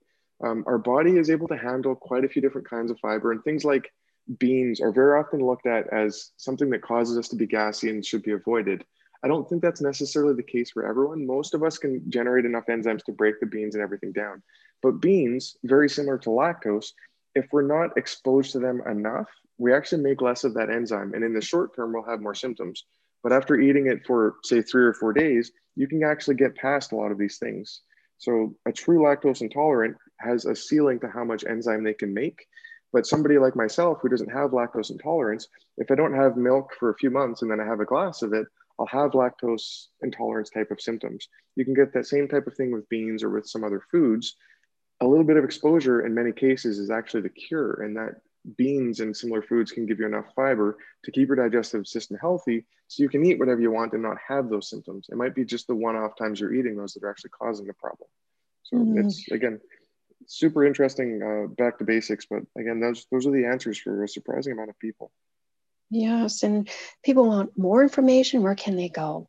Um, 0.45 0.65
our 0.67 0.79
body 0.79 1.17
is 1.17 1.31
able 1.31 1.49
to 1.49 1.57
handle 1.57 1.95
quite 1.95 2.25
a 2.25 2.29
few 2.29 2.43
different 2.43 2.69
kinds 2.69 2.91
of 2.91 2.99
fiber, 3.01 3.33
and 3.33 3.43
things 3.43 3.65
like 3.65 3.91
beans 4.39 4.81
are 4.83 4.93
very 4.93 5.19
often 5.19 5.41
looked 5.41 5.67
at 5.67 5.91
as 5.93 6.33
something 6.37 6.69
that 6.71 6.83
causes 6.83 7.17
us 7.17 7.29
to 7.29 7.37
be 7.37 7.47
gassy 7.47 7.89
and 7.89 8.05
should 8.05 8.23
be 8.23 8.33
avoided. 8.33 8.85
I 9.25 9.29
don't 9.29 9.49
think 9.49 9.62
that's 9.62 9.81
necessarily 9.81 10.35
the 10.35 10.43
case 10.43 10.71
for 10.71 10.87
everyone. 10.87 11.27
Most 11.27 11.55
of 11.55 11.62
us 11.62 11.79
can 11.79 12.03
generate 12.11 12.45
enough 12.45 12.67
enzymes 12.67 13.05
to 13.05 13.12
break 13.12 13.41
the 13.41 13.47
beans 13.47 13.75
and 13.75 13.83
everything 13.83 14.12
down. 14.12 14.43
But 14.83 15.01
beans, 15.01 15.57
very 15.65 15.89
similar 15.89 16.19
to 16.19 16.29
lactose, 16.29 16.93
if 17.37 17.46
we're 17.53 17.62
not 17.62 17.96
exposed 17.96 18.53
to 18.53 18.59
them 18.59 18.81
enough, 18.90 19.29
we 19.59 19.72
actually 19.72 20.03
make 20.03 20.22
less 20.22 20.42
of 20.42 20.55
that 20.55 20.70
enzyme. 20.70 21.12
And 21.14 21.22
in 21.22 21.35
the 21.35 21.40
short 21.40 21.77
term, 21.77 21.92
we'll 21.92 22.11
have 22.11 22.20
more 22.20 22.35
symptoms. 22.35 22.85
But 23.22 23.33
after 23.33 23.61
eating 23.61 23.87
it 23.87 24.07
for, 24.07 24.37
say, 24.42 24.62
three 24.62 24.85
or 24.85 24.94
four 24.94 25.12
days, 25.12 25.53
you 25.77 25.87
can 25.87 26.03
actually 26.03 26.37
get 26.37 26.57
past 26.57 26.92
a 26.92 26.96
lot 26.96 27.12
of 27.12 27.18
these 27.18 27.38
things. 27.38 27.83
So 28.18 28.57
a 28.66 28.72
true 28.72 29.01
lactose 29.01 29.42
intolerant 29.42 29.96
has 30.18 30.46
a 30.46 30.57
ceiling 30.57 30.99
to 31.01 31.09
how 31.09 31.25
much 31.25 31.44
enzyme 31.44 31.85
they 31.85 31.94
can 31.94 32.14
make. 32.14 32.46
But 32.92 33.07
somebody 33.07 33.37
like 33.38 33.55
myself 33.55 33.99
who 34.01 34.09
doesn't 34.09 34.33
have 34.33 34.53
lactose 34.53 34.90
intolerance, 34.90 35.49
if 35.77 35.90
I 35.90 35.94
don't 35.94 36.14
have 36.14 36.37
milk 36.38 36.72
for 36.79 36.90
a 36.90 36.96
few 36.96 37.11
months 37.11 37.42
and 37.42 37.51
then 37.51 37.61
I 37.61 37.66
have 37.66 37.81
a 37.81 37.85
glass 37.85 38.22
of 38.22 38.33
it, 38.33 38.46
I'll 38.79 38.87
have 38.87 39.12
lactose 39.12 39.88
intolerance 40.03 40.51
type 40.51 40.70
of 40.70 40.81
symptoms. 40.81 41.29
You 41.57 41.64
can 41.64 41.75
get 41.75 41.92
that 41.92 42.07
same 42.07 42.29
type 42.29 42.46
of 42.46 42.55
thing 42.55 42.72
with 42.72 42.88
beans 42.88 43.22
or 43.22 43.31
with 43.31 43.46
some 43.46 43.64
other 43.64 43.83
foods. 43.90 44.37
A 45.01 45.07
little 45.07 45.25
bit 45.25 45.37
of 45.37 45.45
exposure 45.45 46.07
in 46.07 46.15
many 46.15 46.33
cases 46.33 46.79
is 46.79 46.91
actually 46.91 47.23
the 47.23 47.29
cure, 47.29 47.83
and 47.83 47.97
that 47.97 48.21
beans 48.57 49.01
and 49.01 49.17
similar 49.17 49.43
foods 49.43 49.73
can 49.73 49.87
give 49.87 49.99
you 49.99 50.07
enough 50.07 50.27
fiber 50.35 50.79
to 51.05 51.11
keep 51.11 51.29
your 51.29 51.37
digestive 51.37 51.87
system 51.87 52.17
healthy 52.21 52.65
so 52.89 53.03
you 53.03 53.09
can 53.09 53.25
eat 53.25 53.39
whatever 53.39 53.61
you 53.61 53.71
want 53.71 53.93
and 53.93 54.03
not 54.03 54.17
have 54.27 54.49
those 54.49 54.71
symptoms. 54.71 55.07
It 55.11 55.17
might 55.17 55.35
be 55.35 55.45
just 55.45 55.67
the 55.67 55.75
one 55.75 55.97
off 55.97 56.17
times 56.17 56.41
you're 56.41 56.55
eating 56.55 56.77
those 56.77 56.95
that 56.95 57.03
are 57.03 57.11
actually 57.11 57.31
causing 57.31 57.67
the 57.67 57.75
problem. 57.75 58.09
So 58.63 58.77
mm-hmm. 58.77 58.99
it's 58.99 59.29
again 59.31 59.61
super 60.27 60.65
interesting 60.65 61.23
uh, 61.23 61.49
back 61.55 61.79
to 61.79 61.85
basics, 61.85 62.27
but 62.29 62.43
again, 62.59 62.81
those 62.81 63.07
those 63.11 63.27
are 63.27 63.33
the 63.33 63.47
answers 63.47 63.79
for 63.79 64.03
a 64.03 64.09
surprising 64.09 64.53
amount 64.53 64.71
of 64.71 64.79
people. 64.79 65.11
Yes, 65.91 66.43
and 66.43 66.69
people 67.05 67.29
want 67.29 67.57
more 67.57 67.83
information. 67.83 68.43
Where 68.43 68.57
can 68.57 68.77
they 68.77 68.89
go? 68.89 69.29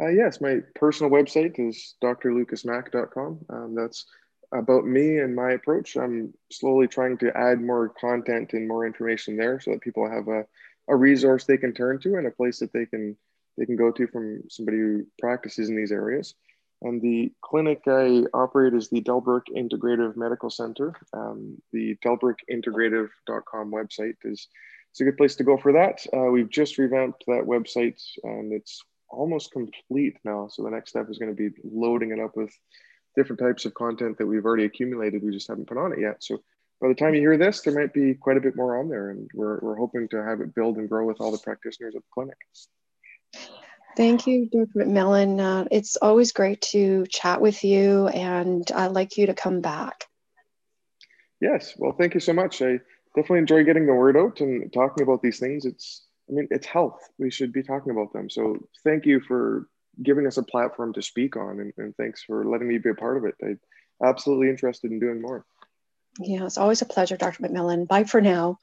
Uh, 0.00 0.08
yes, 0.08 0.40
my 0.40 0.58
personal 0.74 1.12
website 1.12 1.58
is 1.58 1.94
drlucasmack.com. 2.02 3.40
Um, 3.50 3.74
that's 3.74 4.06
about 4.52 4.86
me 4.86 5.18
and 5.18 5.34
my 5.34 5.52
approach. 5.52 5.96
I'm 5.96 6.34
slowly 6.50 6.86
trying 6.86 7.18
to 7.18 7.36
add 7.36 7.60
more 7.60 7.88
content 7.88 8.52
and 8.52 8.68
more 8.68 8.86
information 8.86 9.36
there 9.36 9.60
so 9.60 9.72
that 9.72 9.80
people 9.80 10.08
have 10.08 10.28
a, 10.28 10.44
a 10.88 10.96
resource 10.96 11.44
they 11.44 11.56
can 11.56 11.72
turn 11.72 11.98
to 12.00 12.16
and 12.16 12.26
a 12.26 12.30
place 12.30 12.58
that 12.60 12.72
they 12.72 12.86
can 12.86 13.16
they 13.58 13.66
can 13.66 13.76
go 13.76 13.90
to 13.90 14.06
from 14.06 14.42
somebody 14.48 14.78
who 14.78 15.06
practices 15.20 15.68
in 15.68 15.76
these 15.76 15.92
areas. 15.92 16.34
And 16.80 17.00
the 17.00 17.32
clinic 17.42 17.82
I 17.86 18.24
operate 18.34 18.74
is 18.74 18.88
the 18.88 19.02
Delbrook 19.02 19.42
Integrative 19.54 20.16
Medical 20.16 20.50
Center. 20.50 20.94
Um, 21.12 21.60
the 21.72 21.96
delbrookintegrative.com 22.04 23.70
website 23.70 24.16
is 24.24 24.48
it's 24.90 25.00
a 25.00 25.04
good 25.04 25.16
place 25.16 25.36
to 25.36 25.44
go 25.44 25.56
for 25.56 25.72
that. 25.72 26.04
Uh, 26.12 26.30
we've 26.30 26.50
just 26.50 26.78
revamped 26.78 27.24
that 27.26 27.44
website 27.44 28.02
and 28.24 28.52
it's 28.52 28.82
almost 29.08 29.52
complete 29.52 30.16
now. 30.24 30.48
So 30.48 30.62
the 30.62 30.70
next 30.70 30.90
step 30.90 31.08
is 31.08 31.18
going 31.18 31.34
to 31.34 31.50
be 31.50 31.54
loading 31.62 32.10
it 32.10 32.18
up 32.18 32.36
with 32.36 32.52
different 33.16 33.40
types 33.40 33.64
of 33.64 33.74
content 33.74 34.18
that 34.18 34.26
we've 34.26 34.44
already 34.44 34.64
accumulated. 34.64 35.22
We 35.22 35.32
just 35.32 35.48
haven't 35.48 35.68
put 35.68 35.78
on 35.78 35.92
it 35.92 36.00
yet. 36.00 36.22
So 36.22 36.42
by 36.80 36.88
the 36.88 36.94
time 36.94 37.14
you 37.14 37.20
hear 37.20 37.36
this, 37.36 37.60
there 37.60 37.74
might 37.74 37.92
be 37.92 38.14
quite 38.14 38.36
a 38.36 38.40
bit 38.40 38.56
more 38.56 38.78
on 38.78 38.88
there, 38.88 39.10
and 39.10 39.30
we're, 39.34 39.60
we're 39.60 39.76
hoping 39.76 40.08
to 40.08 40.22
have 40.22 40.40
it 40.40 40.54
build 40.54 40.78
and 40.78 40.88
grow 40.88 41.06
with 41.06 41.20
all 41.20 41.30
the 41.30 41.38
practitioners 41.38 41.94
at 41.94 42.02
the 42.02 42.08
clinic. 42.12 42.36
Thank 43.96 44.26
you, 44.26 44.48
Dr. 44.50 44.86
McMillan. 44.86 45.38
Uh, 45.38 45.68
it's 45.70 45.96
always 45.96 46.32
great 46.32 46.60
to 46.72 47.06
chat 47.06 47.40
with 47.40 47.62
you, 47.62 48.08
and 48.08 48.68
I'd 48.74 48.92
like 48.92 49.16
you 49.16 49.26
to 49.26 49.34
come 49.34 49.60
back. 49.60 50.06
Yes, 51.40 51.74
well, 51.76 51.92
thank 51.92 52.14
you 52.14 52.20
so 52.20 52.32
much. 52.32 52.62
I 52.62 52.80
definitely 53.14 53.40
enjoy 53.40 53.64
getting 53.64 53.86
the 53.86 53.94
word 53.94 54.16
out 54.16 54.40
and 54.40 54.72
talking 54.72 55.02
about 55.02 55.22
these 55.22 55.38
things. 55.38 55.64
It's, 55.64 56.06
I 56.28 56.32
mean, 56.32 56.48
it's 56.50 56.66
health. 56.66 57.00
We 57.18 57.30
should 57.30 57.52
be 57.52 57.62
talking 57.62 57.92
about 57.92 58.12
them. 58.12 58.30
So 58.30 58.56
thank 58.82 59.06
you 59.06 59.20
for 59.20 59.68
giving 60.00 60.26
us 60.26 60.36
a 60.36 60.42
platform 60.42 60.92
to 60.94 61.02
speak 61.02 61.36
on, 61.36 61.60
and, 61.60 61.72
and 61.76 61.96
thanks 61.96 62.22
for 62.22 62.44
letting 62.44 62.68
me 62.68 62.78
be 62.78 62.90
a 62.90 62.94
part 62.94 63.16
of 63.16 63.24
it. 63.24 63.34
I'm 63.42 63.58
absolutely 64.02 64.48
interested 64.48 64.90
in 64.90 65.00
doing 65.00 65.20
more. 65.20 65.44
Yeah, 66.18 66.44
it's 66.44 66.58
always 66.58 66.82
a 66.82 66.86
pleasure, 66.86 67.16
Dr. 67.16 67.42
McMillan. 67.42 67.88
Bye 67.88 68.04
for 68.04 68.20
now. 68.20 68.58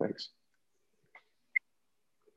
Thanks. 0.00 0.30